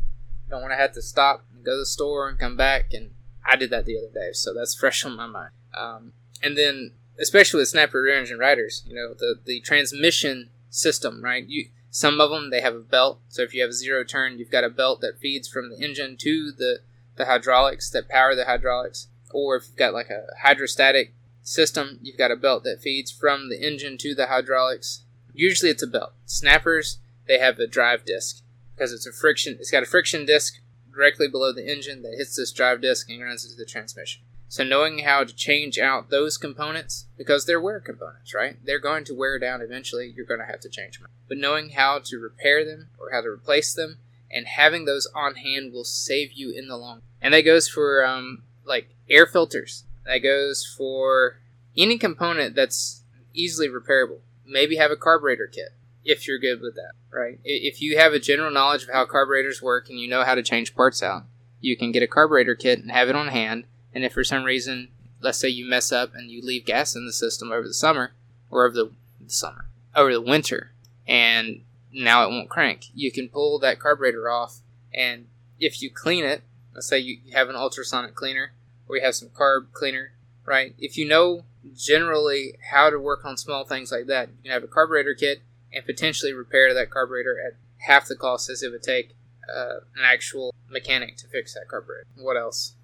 you 0.45 0.51
don't 0.51 0.61
want 0.61 0.71
to 0.71 0.77
have 0.77 0.93
to 0.93 1.01
stop 1.01 1.43
and 1.53 1.65
go 1.65 1.71
to 1.71 1.79
the 1.79 1.85
store 1.85 2.29
and 2.29 2.39
come 2.39 2.55
back 2.55 2.93
and 2.93 3.11
i 3.45 3.55
did 3.55 3.69
that 3.69 3.85
the 3.85 3.97
other 3.97 4.13
day 4.13 4.31
so 4.31 4.53
that's 4.53 4.75
fresh 4.79 5.03
on 5.03 5.15
my 5.15 5.27
mind 5.27 5.51
um, 5.75 6.13
and 6.41 6.57
then 6.57 6.91
especially 7.19 7.59
with 7.59 7.69
snapper 7.69 8.01
rear 8.01 8.17
engine 8.17 8.39
riders 8.39 8.83
you 8.87 8.95
know 8.95 9.13
the, 9.13 9.35
the 9.45 9.59
transmission 9.61 10.49
system 10.69 11.23
right 11.23 11.47
you 11.47 11.69
some 11.89 12.19
of 12.19 12.29
them 12.29 12.49
they 12.49 12.61
have 12.61 12.75
a 12.75 12.79
belt 12.79 13.19
so 13.29 13.41
if 13.41 13.53
you 13.53 13.61
have 13.61 13.69
a 13.69 13.73
zero 13.73 14.03
turn 14.03 14.37
you've 14.37 14.51
got 14.51 14.63
a 14.63 14.69
belt 14.69 15.01
that 15.01 15.19
feeds 15.19 15.47
from 15.47 15.69
the 15.69 15.83
engine 15.83 16.17
to 16.17 16.51
the 16.51 16.79
the 17.15 17.25
hydraulics 17.25 17.89
that 17.89 18.09
power 18.09 18.35
the 18.35 18.45
hydraulics, 18.45 19.07
or 19.31 19.55
if 19.55 19.67
you've 19.67 19.77
got 19.77 19.93
like 19.93 20.09
a 20.09 20.27
hydrostatic 20.41 21.13
system, 21.41 21.99
you've 22.01 22.17
got 22.17 22.31
a 22.31 22.35
belt 22.35 22.63
that 22.63 22.81
feeds 22.81 23.11
from 23.11 23.49
the 23.49 23.65
engine 23.65 23.97
to 23.99 24.15
the 24.15 24.27
hydraulics. 24.27 25.03
Usually 25.33 25.71
it's 25.71 25.83
a 25.83 25.87
belt. 25.87 26.13
Snappers, 26.25 26.99
they 27.27 27.39
have 27.39 27.59
a 27.59 27.67
drive 27.67 28.05
disc 28.05 28.43
because 28.75 28.93
it's 28.93 29.07
a 29.07 29.11
friction. 29.11 29.57
It's 29.59 29.71
got 29.71 29.83
a 29.83 29.87
friction 29.87 30.25
disc 30.25 30.59
directly 30.93 31.27
below 31.27 31.51
the 31.51 31.69
engine 31.69 32.03
that 32.03 32.15
hits 32.17 32.35
this 32.35 32.51
drive 32.51 32.81
disc 32.81 33.09
and 33.09 33.21
runs 33.21 33.43
into 33.45 33.57
the 33.57 33.65
transmission. 33.65 34.23
So 34.47 34.63
knowing 34.63 34.99
how 34.99 35.23
to 35.23 35.33
change 35.33 35.77
out 35.79 36.09
those 36.09 36.37
components 36.37 37.07
because 37.17 37.45
they're 37.45 37.59
wear 37.59 37.79
components, 37.79 38.33
right? 38.33 38.57
They're 38.63 38.79
going 38.79 39.03
to 39.05 39.15
wear 39.15 39.39
down 39.39 39.61
eventually. 39.61 40.13
You're 40.15 40.25
going 40.25 40.39
to 40.39 40.45
have 40.45 40.61
to 40.61 40.69
change 40.69 40.99
them. 40.99 41.07
But 41.27 41.37
knowing 41.37 41.71
how 41.71 41.99
to 42.05 42.17
repair 42.17 42.63
them 42.63 42.89
or 42.99 43.11
how 43.11 43.21
to 43.21 43.29
replace 43.29 43.73
them 43.73 43.97
and 44.31 44.47
having 44.47 44.85
those 44.85 45.07
on 45.15 45.35
hand 45.35 45.73
will 45.73 45.83
save 45.83 46.33
you 46.33 46.51
in 46.51 46.67
the 46.67 46.77
long. 46.77 47.01
And 47.21 47.33
that 47.33 47.41
goes 47.41 47.67
for 47.67 48.05
um, 48.05 48.43
like 48.65 48.89
air 49.09 49.25
filters. 49.25 49.83
That 50.05 50.19
goes 50.19 50.65
for 50.65 51.39
any 51.75 51.97
component 51.97 52.55
that's 52.55 53.03
easily 53.33 53.67
repairable. 53.67 54.19
Maybe 54.45 54.75
have 54.75 54.91
a 54.91 54.95
carburetor 54.95 55.47
kit 55.47 55.73
if 56.03 56.27
you're 56.27 56.39
good 56.39 56.61
with 56.61 56.75
that, 56.75 56.91
right? 57.11 57.39
If 57.43 57.81
you 57.81 57.97
have 57.97 58.13
a 58.13 58.19
general 58.19 58.51
knowledge 58.51 58.83
of 58.83 58.89
how 58.89 59.05
carburetors 59.05 59.61
work 59.61 59.89
and 59.89 59.99
you 59.99 60.07
know 60.07 60.23
how 60.23 60.35
to 60.35 60.43
change 60.43 60.75
parts 60.75 61.01
out, 61.01 61.23
you 61.59 61.75
can 61.75 61.91
get 61.91 62.03
a 62.03 62.07
carburetor 62.07 62.53
kit 62.53 62.79
and 62.79 62.91
have 62.91 63.09
it 63.09 63.15
on 63.15 63.29
hand. 63.29 63.65
And 63.95 64.03
if 64.03 64.13
for 64.13 64.25
some 64.25 64.43
reason, 64.43 64.89
let's 65.21 65.37
say 65.37 65.47
you 65.47 65.65
mess 65.65 65.91
up 65.91 66.13
and 66.13 66.29
you 66.29 66.41
leave 66.41 66.65
gas 66.65 66.95
in 66.95 67.05
the 67.05 67.13
system 67.13 67.51
over 67.51 67.65
the 67.65 67.73
summer 67.73 68.11
or 68.51 68.65
over 68.65 68.75
the, 68.75 68.91
the 69.21 69.31
summer, 69.31 69.65
over 69.95 70.13
the 70.13 70.21
winter, 70.21 70.71
and 71.07 71.61
now 71.93 72.25
it 72.25 72.29
won't 72.29 72.49
crank. 72.49 72.87
You 72.93 73.11
can 73.11 73.29
pull 73.29 73.57
that 73.59 73.79
carburetor 73.79 74.29
off, 74.29 74.59
and 74.93 75.27
if 75.59 75.81
you 75.81 75.89
clean 75.89 76.25
it, 76.25 76.43
let's 76.73 76.87
say 76.87 76.99
you 76.99 77.19
have 77.33 77.49
an 77.49 77.55
ultrasonic 77.55 78.13
cleaner 78.13 78.51
or 78.87 78.97
you 78.97 79.03
have 79.03 79.15
some 79.15 79.29
carb 79.29 79.71
cleaner, 79.71 80.11
right? 80.43 80.75
If 80.77 80.97
you 80.97 81.07
know 81.07 81.45
generally 81.75 82.55
how 82.71 82.89
to 82.89 82.99
work 82.99 83.25
on 83.25 83.37
small 83.37 83.63
things 83.63 83.91
like 83.91 84.07
that, 84.07 84.27
you 84.27 84.35
can 84.43 84.51
have 84.51 84.63
a 84.63 84.67
carburetor 84.67 85.15
kit 85.15 85.41
and 85.73 85.85
potentially 85.85 86.33
repair 86.33 86.73
that 86.73 86.91
carburetor 86.91 87.37
at 87.39 87.53
half 87.87 88.07
the 88.07 88.15
cost 88.15 88.49
as 88.49 88.61
it 88.61 88.71
would 88.71 88.83
take 88.83 89.15
uh, 89.49 89.77
an 89.95 90.03
actual 90.03 90.53
mechanic 90.69 91.17
to 91.17 91.27
fix 91.27 91.53
that 91.53 91.67
carburetor. 91.69 92.05
What 92.17 92.37
else? 92.37 92.75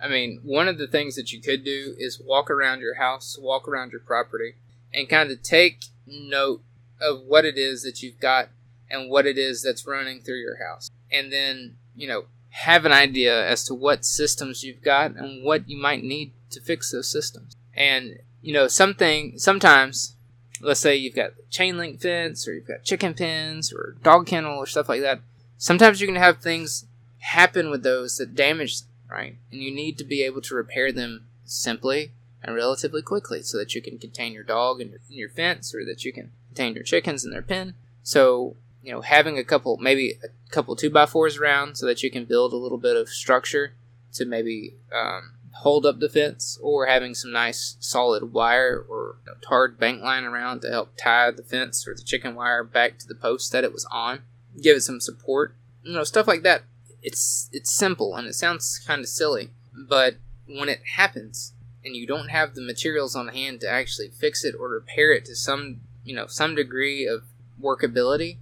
I 0.00 0.08
mean, 0.08 0.40
one 0.42 0.68
of 0.68 0.78
the 0.78 0.86
things 0.86 1.16
that 1.16 1.32
you 1.32 1.40
could 1.40 1.64
do 1.64 1.94
is 1.98 2.20
walk 2.20 2.50
around 2.50 2.80
your 2.80 2.96
house, 2.96 3.38
walk 3.40 3.66
around 3.66 3.92
your 3.92 4.00
property, 4.00 4.54
and 4.92 5.08
kind 5.08 5.30
of 5.30 5.42
take 5.42 5.86
note 6.06 6.62
of 7.00 7.22
what 7.22 7.44
it 7.44 7.56
is 7.56 7.82
that 7.82 8.02
you've 8.02 8.20
got 8.20 8.48
and 8.90 9.10
what 9.10 9.26
it 9.26 9.38
is 9.38 9.62
that's 9.62 9.86
running 9.86 10.20
through 10.20 10.40
your 10.40 10.64
house. 10.64 10.90
And 11.10 11.32
then, 11.32 11.76
you 11.94 12.08
know, 12.08 12.24
have 12.50 12.84
an 12.84 12.92
idea 12.92 13.46
as 13.46 13.64
to 13.64 13.74
what 13.74 14.04
systems 14.04 14.64
you've 14.64 14.82
got 14.82 15.14
and 15.16 15.44
what 15.44 15.68
you 15.68 15.76
might 15.76 16.02
need 16.02 16.32
to 16.50 16.60
fix 16.60 16.90
those 16.90 17.10
systems. 17.10 17.54
And, 17.74 18.18
you 18.40 18.52
know, 18.52 18.66
something, 18.68 19.38
sometimes, 19.38 20.16
let's 20.60 20.80
say 20.80 20.96
you've 20.96 21.14
got 21.14 21.32
chain 21.50 21.76
link 21.76 22.00
fence 22.00 22.48
or 22.48 22.54
you've 22.54 22.68
got 22.68 22.84
chicken 22.84 23.14
pens 23.14 23.72
or 23.72 23.96
dog 24.02 24.26
kennel 24.26 24.56
or 24.56 24.66
stuff 24.66 24.88
like 24.88 25.02
that. 25.02 25.20
Sometimes 25.58 26.00
you're 26.00 26.06
going 26.06 26.20
to 26.20 26.24
have 26.24 26.38
things 26.38 26.86
happen 27.18 27.70
with 27.70 27.82
those 27.82 28.16
that 28.18 28.34
damage 28.34 28.80
them, 28.80 28.88
right? 29.10 29.36
And 29.50 29.62
you 29.62 29.74
need 29.74 29.98
to 29.98 30.04
be 30.04 30.22
able 30.22 30.40
to 30.42 30.54
repair 30.54 30.92
them 30.92 31.26
simply 31.44 32.12
and 32.42 32.54
relatively 32.54 33.02
quickly 33.02 33.42
so 33.42 33.58
that 33.58 33.74
you 33.74 33.82
can 33.82 33.98
contain 33.98 34.32
your 34.32 34.44
dog 34.44 34.80
in 34.80 34.90
your, 34.90 35.00
your 35.08 35.28
fence 35.30 35.74
or 35.74 35.84
that 35.84 36.04
you 36.04 36.12
can 36.12 36.32
contain 36.48 36.74
your 36.74 36.84
chickens 36.84 37.24
in 37.24 37.30
their 37.30 37.42
pen. 37.42 37.74
So, 38.02 38.56
you 38.82 38.92
know, 38.92 39.00
having 39.00 39.38
a 39.38 39.44
couple, 39.44 39.76
maybe 39.78 40.18
a 40.22 40.50
couple 40.50 40.76
two 40.76 40.90
by 40.90 41.06
fours 41.06 41.38
around 41.38 41.76
so 41.76 41.86
that 41.86 42.02
you 42.02 42.10
can 42.10 42.24
build 42.24 42.52
a 42.52 42.56
little 42.56 42.78
bit 42.78 42.96
of 42.96 43.08
structure 43.08 43.72
to 44.12 44.24
maybe 44.24 44.74
um, 44.94 45.32
hold 45.56 45.86
up 45.86 45.98
the 45.98 46.08
fence, 46.08 46.58
or 46.62 46.86
having 46.86 47.14
some 47.14 47.32
nice 47.32 47.76
solid 47.80 48.32
wire 48.32 48.84
or 48.88 49.16
you 49.24 49.32
know, 49.32 49.38
tarred 49.46 49.78
bank 49.78 50.02
line 50.02 50.24
around 50.24 50.60
to 50.60 50.70
help 50.70 50.92
tie 50.96 51.30
the 51.30 51.42
fence 51.42 51.86
or 51.88 51.94
the 51.94 52.02
chicken 52.02 52.34
wire 52.34 52.62
back 52.62 52.98
to 52.98 53.06
the 53.06 53.14
post 53.14 53.52
that 53.52 53.64
it 53.64 53.72
was 53.72 53.86
on. 53.90 54.22
Give 54.60 54.76
it 54.76 54.82
some 54.82 55.00
support, 55.00 55.54
you 55.82 55.92
know, 55.92 56.04
stuff 56.04 56.28
like 56.28 56.42
that. 56.42 56.62
It's 57.06 57.48
it's 57.52 57.70
simple 57.70 58.16
and 58.16 58.26
it 58.26 58.34
sounds 58.34 58.80
kind 58.84 59.00
of 59.00 59.08
silly, 59.08 59.50
but 59.72 60.16
when 60.48 60.68
it 60.68 60.80
happens 60.96 61.52
and 61.84 61.94
you 61.94 62.04
don't 62.04 62.30
have 62.30 62.56
the 62.56 62.60
materials 62.60 63.14
on 63.14 63.28
hand 63.28 63.60
to 63.60 63.70
actually 63.70 64.08
fix 64.08 64.44
it 64.44 64.56
or 64.58 64.68
repair 64.68 65.12
it 65.12 65.24
to 65.26 65.36
some 65.36 65.82
you 66.04 66.16
know 66.16 66.26
some 66.26 66.56
degree 66.56 67.06
of 67.06 67.22
workability, 67.62 68.38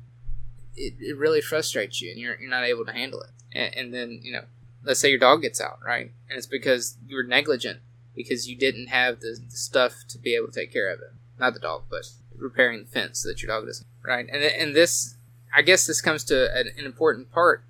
it, 0.77 0.95
it 0.99 1.15
really 1.19 1.43
frustrates 1.43 2.01
you 2.01 2.11
and 2.11 2.19
you're, 2.19 2.41
you're 2.41 2.49
not 2.49 2.65
able 2.65 2.87
to 2.87 2.93
handle 2.93 3.21
it. 3.21 3.33
And, 3.53 3.75
and 3.75 3.95
then 3.95 4.21
you 4.23 4.33
know, 4.33 4.45
let's 4.83 4.99
say 4.99 5.11
your 5.11 5.19
dog 5.19 5.43
gets 5.43 5.61
out, 5.61 5.81
right? 5.85 6.13
And 6.31 6.39
it's 6.39 6.47
because 6.47 6.97
you 7.07 7.17
were 7.17 7.23
negligent 7.23 7.81
because 8.17 8.49
you 8.49 8.57
didn't 8.57 8.87
have 8.87 9.21
the, 9.21 9.39
the 9.45 9.57
stuff 9.59 9.93
to 10.09 10.19
be 10.19 10.35
able 10.35 10.47
to 10.47 10.59
take 10.59 10.73
care 10.73 10.91
of 10.91 11.01
it. 11.01 11.13
Not 11.39 11.53
the 11.53 11.61
dog, 11.61 11.83
but 11.91 12.07
repairing 12.35 12.85
the 12.85 12.91
fence 12.91 13.19
so 13.19 13.29
that 13.29 13.43
your 13.43 13.49
dog 13.49 13.67
doesn't. 13.67 13.87
Right, 14.03 14.27
and 14.33 14.43
and 14.43 14.75
this, 14.75 15.17
I 15.55 15.61
guess, 15.61 15.87
this 15.87 16.01
comes 16.01 16.25
to 16.25 16.51
an, 16.57 16.71
an 16.79 16.87
important 16.87 17.31
part 17.31 17.63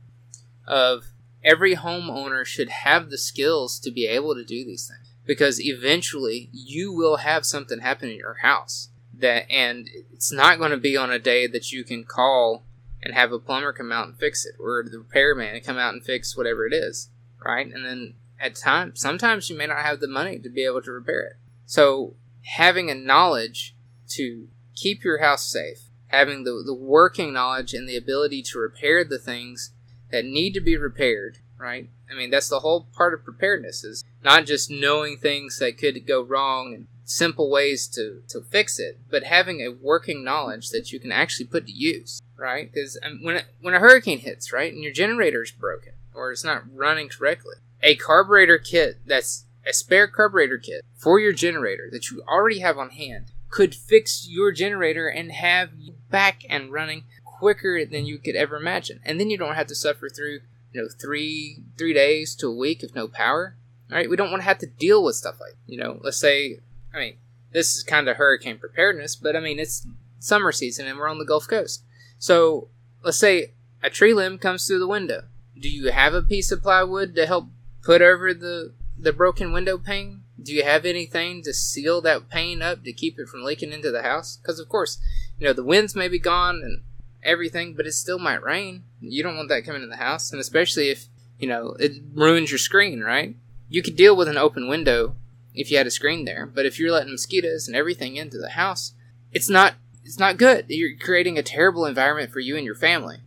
of 0.67 1.05
every 1.43 1.77
homeowner 1.77 2.45
should 2.45 2.69
have 2.69 3.11
the 3.11 3.19
skills 3.19 3.79
to 3.81 3.91
be 3.91 4.07
able 4.07 4.35
to 4.35 4.45
do 4.45 4.65
these 4.65 4.89
things. 4.89 5.15
Because 5.27 5.61
eventually 5.61 6.51
you 6.53 6.93
will 6.93 7.19
have 7.19 7.47
something 7.47 7.81
happen 7.81 8.11
in 8.11 8.17
your 8.17 8.39
house 8.43 8.91
that 9.17 9.51
and 9.51 9.89
it's 10.13 10.33
not 10.33 10.59
going 10.59 10.71
to 10.71 10.77
be 10.77 10.97
on 10.97 11.11
a 11.11 11.19
day 11.19 11.47
that 11.47 11.73
you 11.73 11.85
can 11.85 12.05
call 12.05 12.65
and 13.03 13.15
have 13.15 13.33
a 13.33 13.39
plumber 13.39 13.73
come 13.73 13.93
out 13.93 14.07
and 14.07 14.19
fix 14.19 14.45
it 14.45 14.55
or 14.59 14.83
the 14.83 14.99
repairman 14.99 15.61
come 15.61 15.79
out 15.79 15.95
and 15.95 16.05
fix 16.05 16.37
whatever 16.37 16.67
it 16.67 16.73
is 16.73 17.11
right? 17.45 17.67
And 17.73 17.85
then 17.85 18.15
at 18.41 18.57
times 18.57 19.01
sometimes 19.01 19.49
you 19.49 19.57
may 19.57 19.67
not 19.67 19.83
have 19.83 20.01
the 20.01 20.09
money 20.09 20.39
to 20.39 20.49
be 20.49 20.65
able 20.65 20.83
to 20.83 20.91
repair 20.91 21.23
it. 21.23 21.37
So 21.67 22.15
having 22.43 22.91
a 22.91 22.95
knowledge 22.95 23.77
to 24.11 24.49
keep 24.75 25.05
your 25.05 25.19
house 25.19 25.47
safe 25.47 25.89
having 26.15 26.45
the, 26.45 26.63
the 26.65 26.75
working 26.75 27.33
knowledge 27.33 27.75
and 27.75 27.89
the 27.89 27.97
ability 27.97 28.41
to 28.41 28.59
repair 28.59 29.05
the 29.05 29.19
things 29.19 29.73
that 30.15 30.25
need 30.25 30.55
to 30.55 30.61
be 30.61 30.77
repaired 30.77 31.39
right 31.59 31.89
i 32.11 32.15
mean 32.15 32.31
that's 32.31 32.49
the 32.49 32.61
whole 32.61 32.87
part 32.95 33.13
of 33.13 33.25
preparedness 33.25 33.85
is 33.85 34.05
not 34.23 34.47
just 34.47 34.71
knowing 34.71 35.17
things 35.17 35.59
that 35.59 35.77
could 35.77 36.07
go 36.07 36.23
wrong 36.23 36.73
and 36.73 36.87
simple 37.05 37.51
ways 37.51 37.87
to, 37.89 38.23
to 38.29 38.41
fix 38.41 38.79
it, 38.79 38.99
but 39.11 39.25
having 39.25 39.61
a 39.61 39.69
working 39.69 40.25
knowledge 40.25 40.71
that 40.71 40.93
you 40.93 40.99
can 40.99 41.13
actually 41.13 41.47
put 41.47 41.67
to 41.67 41.73
use, 41.73 42.21
right? 42.37 42.73
Because 42.73 42.99
um, 43.03 43.21
when, 43.23 43.43
when 43.61 43.75
a 43.75 43.79
hurricane 43.79 44.21
hits, 44.21 44.53
right, 44.53 44.73
and 44.73 44.83
your 44.83 44.93
generator 44.93 45.43
is 45.43 45.53
broken 45.53 45.93
or 46.15 46.33
it's 46.33 46.45
not 46.45 46.63
running 46.73 47.09
correctly, 47.09 47.57
a 47.83 47.97
carburetor 47.97 48.59
kit 48.59 48.99
that's 49.07 49.45
a 49.67 49.73
spare 49.73 50.09
carburetor 50.09 50.59
kit 50.59 50.83
for 50.97 51.19
your 51.19 51.33
generator 51.33 51.89
that 51.93 52.11
you 52.11 52.23
already 52.29 52.61
have 52.61 52.79
on 52.79 52.91
hand 52.91 53.27
could 53.49 53.75
fix 53.75 54.27
your 54.29 54.51
generator 54.51 55.07
and 55.07 55.31
have 55.31 55.71
you 55.79 55.95
back 56.11 56.43
and 56.49 56.73
running 56.73 57.05
quicker 57.45 57.85
than 57.85 58.07
you 58.07 58.17
could 58.17 58.37
ever 58.37 58.57
imagine. 58.57 59.01
And 59.05 59.21
then 59.21 59.29
you 59.29 59.37
don't 59.37 59.55
have 59.55 59.67
to 59.67 59.75
suffer 59.75 60.09
through, 60.09 60.41
you 60.73 60.81
know, 60.81 60.89
three 60.89 61.59
three 61.77 61.93
days 61.93 62.35
to 62.37 62.47
a 62.47 62.57
week 62.57 62.83
of 62.83 62.95
no 62.95 63.07
power. 63.07 63.55
All 63.91 63.99
right, 63.99 64.09
we 64.09 64.17
don't 64.17 64.31
want 64.31 64.41
to 64.41 64.49
have 64.49 64.61
to 64.61 64.67
deal 64.67 65.05
with 65.05 65.15
stuff 65.15 65.39
like, 65.39 65.55
you 65.67 65.79
know, 65.79 66.01
let's 66.03 66.17
say 66.17 66.61
I 66.95 66.99
mean, 66.99 67.17
this 67.53 67.77
is 67.77 67.83
kind 67.83 68.09
of 68.09 68.17
hurricane 68.17 68.57
preparedness, 68.57 69.15
but 69.15 69.37
I 69.37 69.41
mean, 69.41 69.59
it's 69.59 69.87
summer 70.21 70.53
season 70.53 70.87
and 70.87 70.99
we're 70.99 71.11
on 71.11 71.19
the 71.19 71.27
Gulf 71.27 71.47
Coast. 71.47 71.85
So 72.19 72.69
let's 73.03 73.19
say 73.19 73.53
a 73.83 73.91
tree 73.91 74.15
limb 74.15 74.39
comes 74.39 74.67
through 74.67 74.79
the 74.79 74.89
window. 74.89 75.25
Do 75.61 75.69
you 75.69 75.93
have 75.93 76.15
a 76.15 76.23
piece 76.23 76.51
of 76.51 76.63
plywood 76.63 77.15
to 77.15 77.27
help 77.27 77.49
put 77.83 78.01
over 78.01 78.33
the 78.33 78.73
the 78.99 79.13
broken 79.13 79.53
window 79.53 79.77
pane? 79.77 80.23
Do 80.43 80.55
you 80.55 80.65
have 80.65 80.87
anything 80.87 81.43
to 81.43 81.53
seal 81.53 82.01
that 82.01 82.31
pane 82.31 82.63
up 82.63 82.85
to 82.85 82.93
keep 82.95 83.19
it 83.19 83.29
from 83.29 83.45
leaking 83.45 83.73
into 83.73 83.91
the 83.91 84.03
house? 84.03 84.39
Because 84.39 84.59
of 84.59 84.71
course, 84.71 84.97
you 85.39 85.47
know 85.47 85.53
the 85.53 85.63
winds 85.63 85.95
may 85.95 86.09
be 86.09 86.19
gone 86.19 86.63
and 86.65 86.81
everything, 87.25 87.75
but 87.75 87.87
it 87.87 87.93
still 87.93 88.19
might 88.19 88.43
rain. 88.43 88.85
You 89.01 89.23
don't 89.23 89.37
want 89.37 89.49
that 89.49 89.65
coming 89.65 89.83
in 89.83 89.89
the 89.89 89.97
house, 89.97 90.31
and 90.31 90.41
especially 90.41 90.91
if 90.91 91.07
you 91.39 91.49
know 91.49 91.77
it 91.79 91.93
ruins 92.13 92.51
your 92.51 92.59
screen, 92.59 93.01
right? 93.01 93.37
You 93.69 93.83
could 93.83 93.97
deal 93.97 94.17
with 94.17 94.29
an 94.29 94.39
open 94.39 94.69
window 94.69 95.17
if 95.55 95.71
you 95.71 95.77
had 95.77 95.87
a 95.87 95.91
screen 95.91 96.25
there, 96.25 96.47
but 96.47 96.67
if 96.67 96.79
you're 96.79 96.93
letting 96.93 97.13
mosquitoes 97.13 97.67
and 97.67 97.77
everything 97.77 98.17
into 98.17 98.39
the 98.39 98.51
house, 98.51 98.95
it's 99.33 99.49
not 99.49 99.75
it's 100.05 100.19
not 100.19 100.37
good. 100.37 100.67
You're 100.69 100.97
creating 100.99 101.39
a 101.39 101.43
terrible 101.43 101.87
environment 101.87 102.31
for 102.31 102.41
you 102.41 102.57
and 102.57 102.65
your 102.65 102.75
family. 102.75 103.19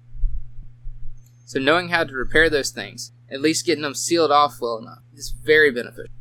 So 1.45 1.59
knowing 1.59 1.89
how 1.89 2.03
to 2.03 2.13
repair 2.13 2.49
those 2.49 2.71
things, 2.71 3.11
at 3.31 3.41
least 3.41 3.65
getting 3.65 3.81
them 3.81 3.95
sealed 3.95 4.31
off 4.31 4.59
well 4.61 4.77
enough, 4.77 4.99
is 5.15 5.29
very 5.29 5.71
beneficial. 5.71 6.11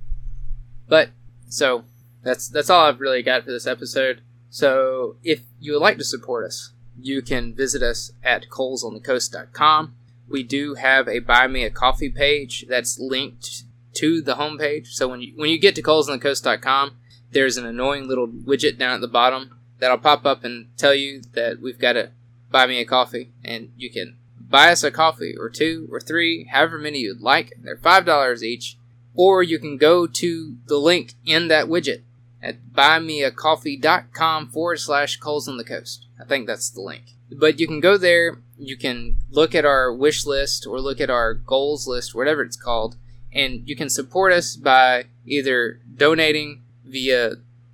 But 0.89 1.11
so 1.49 1.85
that's 2.23 2.49
that's 2.49 2.71
all 2.71 2.87
I've 2.87 3.01
really 3.01 3.23
got 3.23 3.45
for 3.45 3.51
this 3.51 3.67
episode. 3.67 4.23
So 4.51 5.17
if 5.23 5.43
you 5.59 5.73
would 5.73 5.83
like 5.83 5.99
to 5.99 6.05
support 6.05 6.47
us, 6.47 6.73
you 7.01 7.23
can 7.23 7.55
visit 7.55 7.83
us 7.83 8.13
at 8.23 8.49
colesonthecoast.com. 8.49 9.95
We 10.29 10.43
do 10.43 10.75
have 10.75 11.09
a 11.09 11.21
buy 11.21 11.47
me 11.47 11.65
a 11.65 11.71
coffee 11.71 12.11
page 12.11 12.67
that's 12.69 12.99
linked 12.99 13.65
to 13.95 14.21
the 14.21 14.35
homepage. 14.35 14.89
So 14.89 15.09
when 15.09 15.23
you 15.23 15.33
when 15.37 15.51
you 15.51 15.59
get 15.59 15.75
to 15.77 15.83
colesonthecoast.com, 15.83 16.97
there's 17.31 17.57
an 17.57 17.67
annoying 17.67 18.09
little 18.09 18.29
widget 18.29 18.79
down 18.79 18.95
at 18.95 19.01
the 19.01 19.09
bottom 19.09 19.59
that'll 19.79 19.99
pop 19.99 20.25
up 20.27 20.45
and 20.45 20.69
tell 20.77 20.95
you 20.95 21.23
that 21.35 21.61
we've 21.61 21.79
got 21.79 21.95
to 21.95 22.11
buy 22.51 22.67
me 22.67 22.81
a 22.81 22.85
coffee, 22.85 23.33
and 23.45 23.73
you 23.77 23.91
can 23.91 24.17
buy 24.41 24.71
us 24.71 24.83
a 24.83 24.91
coffee 24.91 25.35
or 25.39 25.51
two 25.51 25.89
or 25.91 26.01
three, 26.01 26.45
however 26.45 26.79
many 26.79 27.01
you'd 27.01 27.21
like. 27.21 27.53
They're 27.63 27.77
five 27.77 28.05
dollars 28.05 28.43
each, 28.43 28.79
or 29.15 29.43
you 29.43 29.59
can 29.59 29.77
go 29.77 30.07
to 30.07 30.57
the 30.67 30.79
link 30.79 31.15
in 31.25 31.49
that 31.49 31.67
widget 31.67 32.03
at 32.43 32.73
buymeacoffee.com 32.73 34.49
forward 34.49 34.79
slash 34.79 35.17
coles 35.17 35.49
on 35.49 35.57
the 35.57 35.65
coast. 35.65 36.06
I 36.21 36.25
think 36.25 36.47
that's 36.47 36.71
the 36.71 36.81
link. 36.81 37.05
But 37.31 37.59
you 37.59 37.67
can 37.67 37.81
go 37.81 37.97
there, 37.97 38.39
you 38.59 38.77
can 38.77 39.17
look 39.31 39.55
at 39.55 39.65
our 39.65 39.93
wish 39.93 40.25
list 40.25 40.67
or 40.67 40.81
look 40.81 41.01
at 41.01 41.11
our 41.11 41.35
goals 41.35 41.87
list, 41.87 42.15
whatever 42.15 42.43
it's 42.43 42.57
called, 42.57 42.97
and 43.33 43.69
you 43.69 43.77
can 43.77 43.91
support 43.91 44.33
us 44.33 44.57
by 44.57 45.07
either 45.27 45.81
donating 45.95 46.63
via 46.85 47.33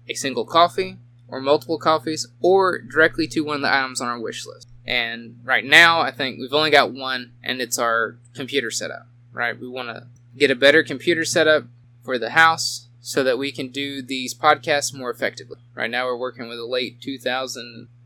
a 0.09 0.14
single 0.14 0.44
coffee 0.44 0.96
or 1.28 1.40
multiple 1.40 1.78
coffees 1.78 2.26
or 2.40 2.78
directly 2.78 3.26
to 3.28 3.40
one 3.40 3.57
of 3.57 3.62
the 3.62 3.74
items 3.74 4.00
on 4.00 4.09
our 4.09 4.18
wish 4.18 4.46
list. 4.46 4.68
And 4.85 5.38
right 5.44 5.64
now, 5.64 6.00
I 6.00 6.11
think 6.11 6.38
we've 6.38 6.52
only 6.52 6.70
got 6.70 6.92
one, 6.92 7.33
and 7.42 7.61
it's 7.61 7.78
our 7.78 8.16
computer 8.35 8.70
setup, 8.70 9.07
right? 9.33 9.59
We 9.59 9.68
want 9.68 9.88
to 9.88 10.07
get 10.37 10.50
a 10.50 10.57
better 10.57 10.83
computer 10.83 11.24
setup 11.24 11.66
for 12.05 12.18
the 12.18 12.31
house 12.31 12.88
so 13.00 13.22
that 13.22 13.38
we 13.38 13.52
can 13.52 13.68
do 13.68 14.02
these 14.02 14.35
podcasts 14.35 14.94
more 14.94 15.11
effectively. 15.11 15.59
Right 15.74 15.90
now, 15.90 16.07
we're 16.07 16.16
working 16.16 16.48
with 16.48 16.59
a 16.59 16.66
late 16.66 17.00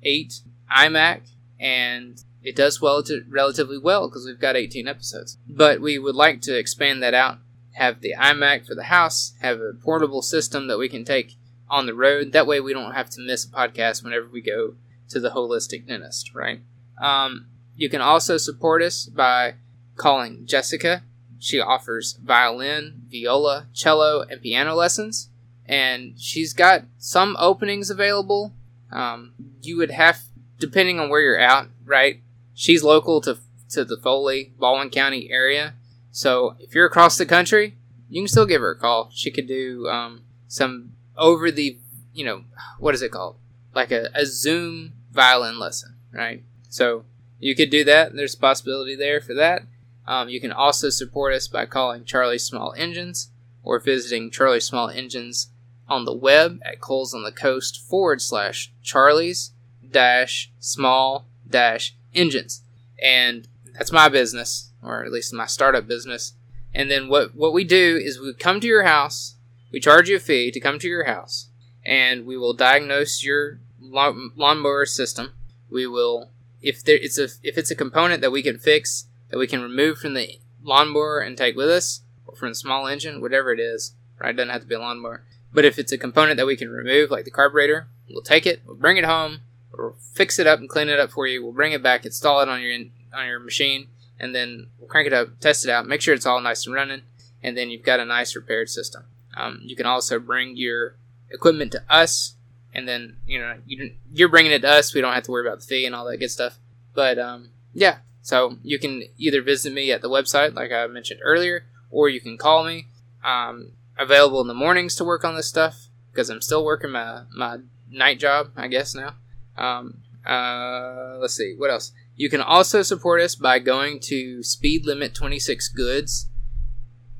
2008 0.07 0.40
iMac, 0.71 1.21
and 1.59 2.23
it 2.42 2.57
does 2.57 2.81
well 2.81 3.03
to 3.03 3.23
relatively 3.29 3.79
well 3.79 4.09
because 4.09 4.25
we've 4.25 4.40
got 4.40 4.57
18 4.57 4.88
episodes. 4.88 5.38
But 5.49 5.81
we 5.81 5.99
would 5.99 6.14
like 6.14 6.40
to 6.42 6.57
expand 6.57 7.03
that 7.03 7.14
out, 7.14 7.38
have 7.73 8.01
the 8.01 8.14
iMac 8.19 8.66
for 8.66 8.75
the 8.75 8.85
house, 8.85 9.35
have 9.40 9.61
a 9.61 9.73
portable 9.75 10.23
system 10.23 10.69
that 10.69 10.79
we 10.79 10.88
can 10.88 11.05
take 11.05 11.35
on 11.69 11.87
the 11.87 11.95
road. 11.95 12.33
That 12.33 12.47
way, 12.47 12.61
we 12.61 12.73
don't 12.73 12.95
have 12.95 13.11
to 13.11 13.21
miss 13.21 13.45
a 13.45 13.49
podcast 13.49 14.05
whenever 14.05 14.29
we 14.29 14.40
go 14.40 14.75
to 15.09 15.21
the 15.21 15.31
holistic 15.31 15.87
dentist, 15.87 16.35
right? 16.35 16.61
Um, 17.01 17.47
you 17.77 17.88
can 17.88 18.01
also 18.01 18.37
support 18.37 18.83
us 18.83 19.07
by 19.07 19.55
calling 19.97 20.47
Jessica. 20.47 21.03
She 21.38 21.61
offers 21.61 22.19
violin, 22.23 23.03
viola, 23.11 23.66
cello, 23.75 24.23
and 24.23 24.40
piano 24.40 24.75
lessons, 24.75 25.29
and 25.66 26.19
she's 26.19 26.53
got 26.53 26.85
some 26.99 27.37
openings 27.38 27.90
available. 27.90 28.53
Um, 28.90 29.33
you 29.62 29.77
would 29.77 29.90
have, 29.90 30.20
depending 30.59 31.01
on 31.01 31.09
where 31.09 31.20
you're 31.20 31.38
at, 31.38 31.68
right? 31.85 32.20
She's 32.55 32.83
local 32.83 33.20
to 33.22 33.38
to 33.70 33.85
the 33.85 33.96
Foley, 33.96 34.53
Baldwin 34.59 34.90
County 34.90 35.29
area, 35.31 35.75
so 36.16 36.57
if 36.59 36.75
you're 36.75 36.87
across 36.87 37.18
the 37.18 37.27
country, 37.27 37.77
you 38.09 38.22
can 38.22 38.29
still 38.29 38.46
give 38.46 38.62
her 38.62 38.70
a 38.70 38.79
call. 38.79 39.11
She 39.12 39.31
could 39.31 39.46
do 39.46 39.87
um, 39.87 40.22
some 40.49 40.92
over 41.14 41.51
the, 41.51 41.79
you 42.14 42.25
know, 42.25 42.44
what 42.79 42.94
is 42.94 43.03
it 43.03 43.12
called? 43.12 43.37
Like 43.75 43.90
a, 43.90 44.09
a 44.14 44.25
Zoom 44.25 44.94
violin 45.12 45.59
lesson, 45.59 45.96
right? 46.11 46.42
So 46.70 47.05
you 47.38 47.55
could 47.55 47.68
do 47.68 47.85
that. 47.85 48.16
There's 48.16 48.35
a 48.35 48.38
possibility 48.38 48.96
there 48.96 49.20
for 49.20 49.35
that. 49.35 49.64
Um, 50.07 50.31
you 50.31 50.40
can 50.40 50.53
also 50.53 50.88
support 50.88 51.35
us 51.35 51.49
by 51.49 51.66
calling 51.66 52.07
Charlie 52.07 52.38
Small 52.38 52.72
Engines 52.79 53.31
or 53.62 53.79
visiting 53.79 54.31
Charlie 54.31 54.61
Small 54.61 54.88
Engines 54.88 55.49
on 55.88 56.05
the 56.05 56.14
web 56.14 56.61
at 56.64 56.81
Coles 56.81 57.14
on 57.14 57.22
the 57.22 57.33
Coast 57.33 57.81
forward 57.81 58.20
slash 58.20 58.72
Charlie's 58.83 59.53
dash 59.88 60.51
small 60.59 61.27
dash 61.49 61.94
engines. 62.14 62.62
And 63.03 63.46
that's 63.75 63.92
my 63.92 64.09
business, 64.09 64.70
or 64.83 65.05
at 65.05 65.12
least 65.12 65.33
my 65.33 65.46
startup 65.46 65.87
business. 65.87 66.33
And 66.75 66.90
then 66.90 67.09
what, 67.09 67.35
what 67.35 67.53
we 67.53 67.64
do 67.64 67.99
is 68.03 68.18
we 68.18 68.33
come 68.35 68.61
to 68.61 68.66
your 68.66 68.85
house 68.85 69.37
we 69.77 69.81
charge 69.81 70.09
you 70.09 70.16
a 70.16 70.20
fee 70.20 70.51
to 70.53 70.59
come 70.61 70.79
to 70.79 70.88
your 70.88 71.05
house, 71.05 71.49
and 71.85 72.25
we 72.25 72.37
will 72.37 72.55
diagnose 72.55 73.22
your 73.22 73.59
lawn, 73.79 74.31
lawnmower 74.37 74.87
system. 74.87 75.35
We 75.68 75.87
will, 75.87 76.31
if 76.62 76.83
there 76.85 76.96
it's 76.96 77.18
a 77.18 77.29
if 77.42 77.59
it's 77.59 77.70
a 77.70 77.75
component 77.75 78.22
that 78.22 78.33
we 78.33 78.42
can 78.42 78.59
fix 78.59 79.07
that 79.31 79.38
we 79.38 79.46
can 79.46 79.61
remove 79.61 79.99
from 79.99 80.14
the 80.14 80.38
lawnmower 80.62 81.18
and 81.18 81.37
take 81.37 81.57
with 81.57 81.68
us, 81.68 82.01
or 82.27 82.37
from 82.37 82.51
the 82.51 82.55
small 82.55 82.87
engine, 82.87 83.20
whatever 83.20 83.53
it 83.53 83.61
is. 83.61 83.94
Right, 84.18 84.31
it 84.31 84.38
doesn't 84.38 84.49
have 84.49 84.62
to 84.62 84.66
be 84.66 84.77
a 84.77 84.81
lawnmower. 84.81 85.25
But 85.57 85.64
if 85.64 85.79
it's 85.79 85.90
a 85.90 85.97
component 85.97 86.37
that 86.37 86.45
we 86.45 86.55
can 86.55 86.69
remove, 86.69 87.11
like 87.11 87.25
the 87.25 87.31
carburetor, 87.31 87.88
we'll 88.11 88.21
take 88.21 88.45
it, 88.45 88.61
we'll 88.66 88.77
bring 88.77 88.99
it 88.99 89.07
home, 89.07 89.40
we'll 89.73 89.97
fix 90.12 90.38
it 90.38 90.47
up 90.47 90.59
and 90.59 90.69
clean 90.69 90.90
it 90.90 91.01
up 91.01 91.12
for 91.12 91.27
you. 91.27 91.42
We'll 91.42 91.55
bring 91.55 91.73
it 91.73 91.83
back, 91.83 92.05
install 92.05 92.42
it 92.42 92.49
on 92.51 92.61
your 92.61 92.79
on 93.14 93.27
your 93.27 93.40
machine, 93.40 93.88
and 94.21 94.35
then 94.35 94.66
we'll 94.79 94.87
crank 94.87 95.07
it 95.07 95.14
up, 95.14 95.40
test 95.40 95.64
it 95.64 95.71
out, 95.71 95.88
make 95.88 96.03
sure 96.03 96.12
it's 96.12 96.27
all 96.27 96.42
nice 96.42 96.66
and 96.66 96.75
running, 96.75 97.01
and 97.42 97.57
then 97.57 97.71
you've 97.71 97.85
got 97.85 98.01
a 98.01 98.05
nice 98.05 98.37
repaired 98.37 98.69
system. 98.69 99.05
Um, 99.35 99.61
you 99.62 99.75
can 99.75 99.87
also 99.87 100.19
bring 100.19 100.59
your 100.59 100.97
equipment 101.31 101.73
to 101.73 101.83
us, 101.88 102.35
and 102.75 102.87
then 102.87 103.16
you 103.27 103.38
know 103.38 103.57
you, 103.66 103.95
you're 104.12 104.29
bringing 104.29 104.53
it 104.53 104.61
to 104.61 104.69
us. 104.69 104.92
We 104.92 105.01
don't 105.01 105.14
have 105.14 105.23
to 105.23 105.31
worry 105.31 105.49
about 105.49 105.61
the 105.61 105.66
fee 105.66 105.87
and 105.87 105.95
all 105.95 106.05
that 106.05 106.19
good 106.19 106.31
stuff. 106.31 106.59
But 106.92 107.19
um, 107.19 107.49
yeah, 107.73 108.01
so 108.21 108.59
you 108.62 108.79
can 108.79 109.05
either 109.16 109.40
visit 109.40 109.73
me 109.73 109.90
at 109.90 110.03
the 110.03 110.11
website, 110.11 110.55
like 110.55 110.71
I 110.71 110.87
mentioned 110.87 111.21
earlier, 111.23 111.64
or 111.90 112.11
you 112.11 112.21
can 112.21 112.37
call 112.37 112.62
me. 112.62 112.88
Um, 113.25 113.71
available 113.98 114.40
in 114.40 114.48
the 114.48 114.54
mornings 114.54 114.94
to 114.96 115.04
work 115.04 115.24
on 115.24 115.37
this 115.37 115.48
stuff 115.48 115.88
because 116.12 116.30
I'm 116.30 116.42
still 116.42 116.64
working 116.64 116.90
my 116.90 117.22
my 117.35 117.59
night 117.90 118.18
job, 118.18 118.52
I 118.56 118.68
guess 118.68 118.94
now. 118.94 119.14
Um, 119.56 120.02
uh, 120.26 121.18
let's 121.20 121.35
see 121.35 121.54
what 121.56 121.70
else. 121.70 121.92
You 122.16 122.28
can 122.30 122.40
also 122.40 122.82
support 122.82 123.20
us 123.20 123.35
by 123.35 123.59
going 123.59 124.00
to 124.04 124.42
Speed 124.42 124.87
Limit 124.87 125.14
26 125.14 125.68
Goods 125.68 126.28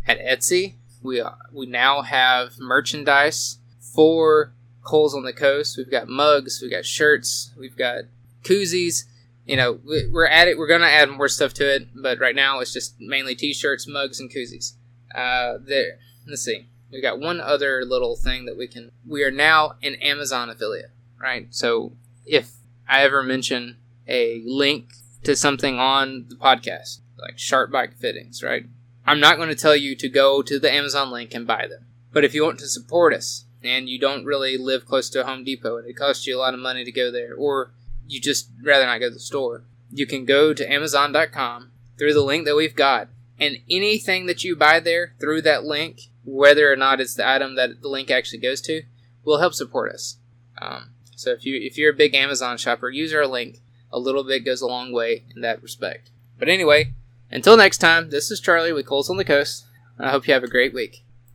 at 0.07 0.19
Etsy 0.19 0.75
we 1.07 1.23
we 1.53 1.67
now 1.67 2.03
have 2.03 2.59
merchandise 2.59 3.59
for 3.81 4.53
Coles 4.83 5.15
on 5.15 5.23
the 5.23 5.33
Coast. 5.33 5.77
We've 5.79 5.91
got 5.91 6.09
mugs, 6.09 6.61
we've 6.61 6.71
got 6.71 6.85
shirts, 6.85 7.53
we've 7.59 7.77
got 7.77 8.05
koozies. 8.43 9.05
You 9.47 9.57
know, 9.57 9.79
we're 9.85 10.27
at 10.27 10.49
it. 10.49 10.59
We're 10.59 10.67
gonna 10.67 10.87
add 10.87 11.09
more 11.09 11.29
stuff 11.29 11.55
to 11.55 11.75
it, 11.75 11.89
but 11.95 12.19
right 12.19 12.35
now 12.35 12.59
it's 12.59 12.73
just 12.73 12.97
mainly 12.99 13.37
T-shirts, 13.37 13.87
mugs, 13.87 14.19
and 14.19 14.31
koozies. 14.31 14.73
Uh, 15.17 15.59
there. 15.61 15.99
Let's 16.27 16.43
see. 16.43 16.67
We've 16.93 17.03
got 17.03 17.19
one 17.19 17.41
other 17.41 17.85
little 17.85 18.17
thing 18.17 18.45
that 18.45 18.57
we 18.57 18.69
can. 18.69 18.93
We 19.07 19.25
are 19.25 19.31
now 19.31 19.77
an 19.83 19.95
Amazon 19.97 20.51
affiliate, 20.51 20.91
right? 21.21 21.49
So 21.51 21.93
if 22.27 22.53
I 22.89 23.03
ever 23.03 23.23
mention 23.23 23.79
a 24.07 24.43
link 24.45 24.93
to 25.25 25.35
something 25.35 25.79
on 25.79 26.27
the 26.29 26.37
podcast, 26.37 27.01
like 27.19 27.37
SharkBite 27.37 27.95
Fittings, 27.95 28.43
right? 28.43 28.67
I'm 29.07 29.21
not 29.21 29.37
going 29.37 29.49
to 29.49 29.55
tell 29.55 29.77
you 29.77 29.97
to 29.97 30.09
go 30.09 30.43
to 30.43 30.59
the 30.59 30.73
Amazon 30.73 31.11
link 31.11 31.33
and 31.35 31.47
buy 31.47 31.67
them. 31.69 31.87
But 32.13 32.25
if 32.25 32.35
you 32.35 32.45
want 32.45 32.59
to 32.61 32.69
support 32.69 33.15
us 33.15 33.45
and 33.63 33.89
you 33.89 33.99
don't 33.99 34.25
really 34.25 34.57
live 34.57 34.87
close 34.87 35.09
to 35.11 35.23
a 35.23 35.27
Home 35.27 35.45
Depot 35.45 35.79
and 35.79 35.89
it 35.89 35.97
costs 35.97 36.27
you 36.27 36.37
a 36.37 36.41
lot 36.41 36.55
of 36.55 36.61
money 36.61 36.85
to 36.85 36.93
go 36.93 37.11
there, 37.11 37.35
or 37.35 37.73
you 38.07 38.21
just 38.21 38.51
rather 38.63 38.87
not 38.87 39.01
go 39.01 39.09
to 39.09 39.15
the 39.15 39.21
store, 39.21 39.65
you 39.91 40.07
can 40.07 40.25
go 40.25 40.53
to 40.53 40.73
Amazon.com 40.73 41.71
through 41.99 42.15
the 42.15 42.23
link 42.23 42.45
that 42.47 42.57
we've 42.57 42.77
got. 42.77 43.09
And 43.39 43.59
anything 43.71 44.27
that 44.27 44.45
you 44.45 44.57
buy 44.57 44.81
there 44.81 45.15
through 45.21 45.43
that 45.43 45.65
link, 45.65 46.03
whether 46.25 46.73
or 46.73 46.77
not 46.77 47.01
it's 47.01 47.15
the 47.15 47.29
item 47.29 47.55
that 47.57 47.83
the 47.83 47.89
link 47.89 48.11
actually 48.11 48.39
goes 48.39 48.61
to, 48.63 48.83
will 49.25 49.39
help 49.39 49.55
support 49.55 49.93
us. 49.93 50.17
Um, 50.61 50.93
so 51.15 51.31
if 51.31 51.45
you 51.45 51.59
if 51.61 51.77
you're 51.77 51.93
a 51.93 51.97
big 51.97 52.15
Amazon 52.15 52.59
shopper, 52.59 52.91
use 52.91 53.13
our 53.13 53.27
link. 53.27 53.61
A 53.93 53.99
little 53.99 54.25
bit 54.25 54.45
goes 54.45 54.61
a 54.61 54.67
long 54.67 54.93
way 54.93 55.25
in 55.35 55.43
that 55.43 55.63
respect. 55.63 56.11
But 56.39 56.49
anyway, 56.49 56.93
until 57.31 57.57
next 57.57 57.79
time, 57.79 58.11
this 58.11 58.31
is 58.31 58.41
Charlie 58.41 58.73
with 58.73 58.87
Coles 58.87 59.09
on 59.09 59.17
the 59.17 59.25
Coast. 59.25 59.65
I 59.99 60.11
hope 60.11 60.27
you 60.27 60.35
have 60.35 60.45
a 60.45 60.49
great 60.49 60.75
week. 60.75 61.06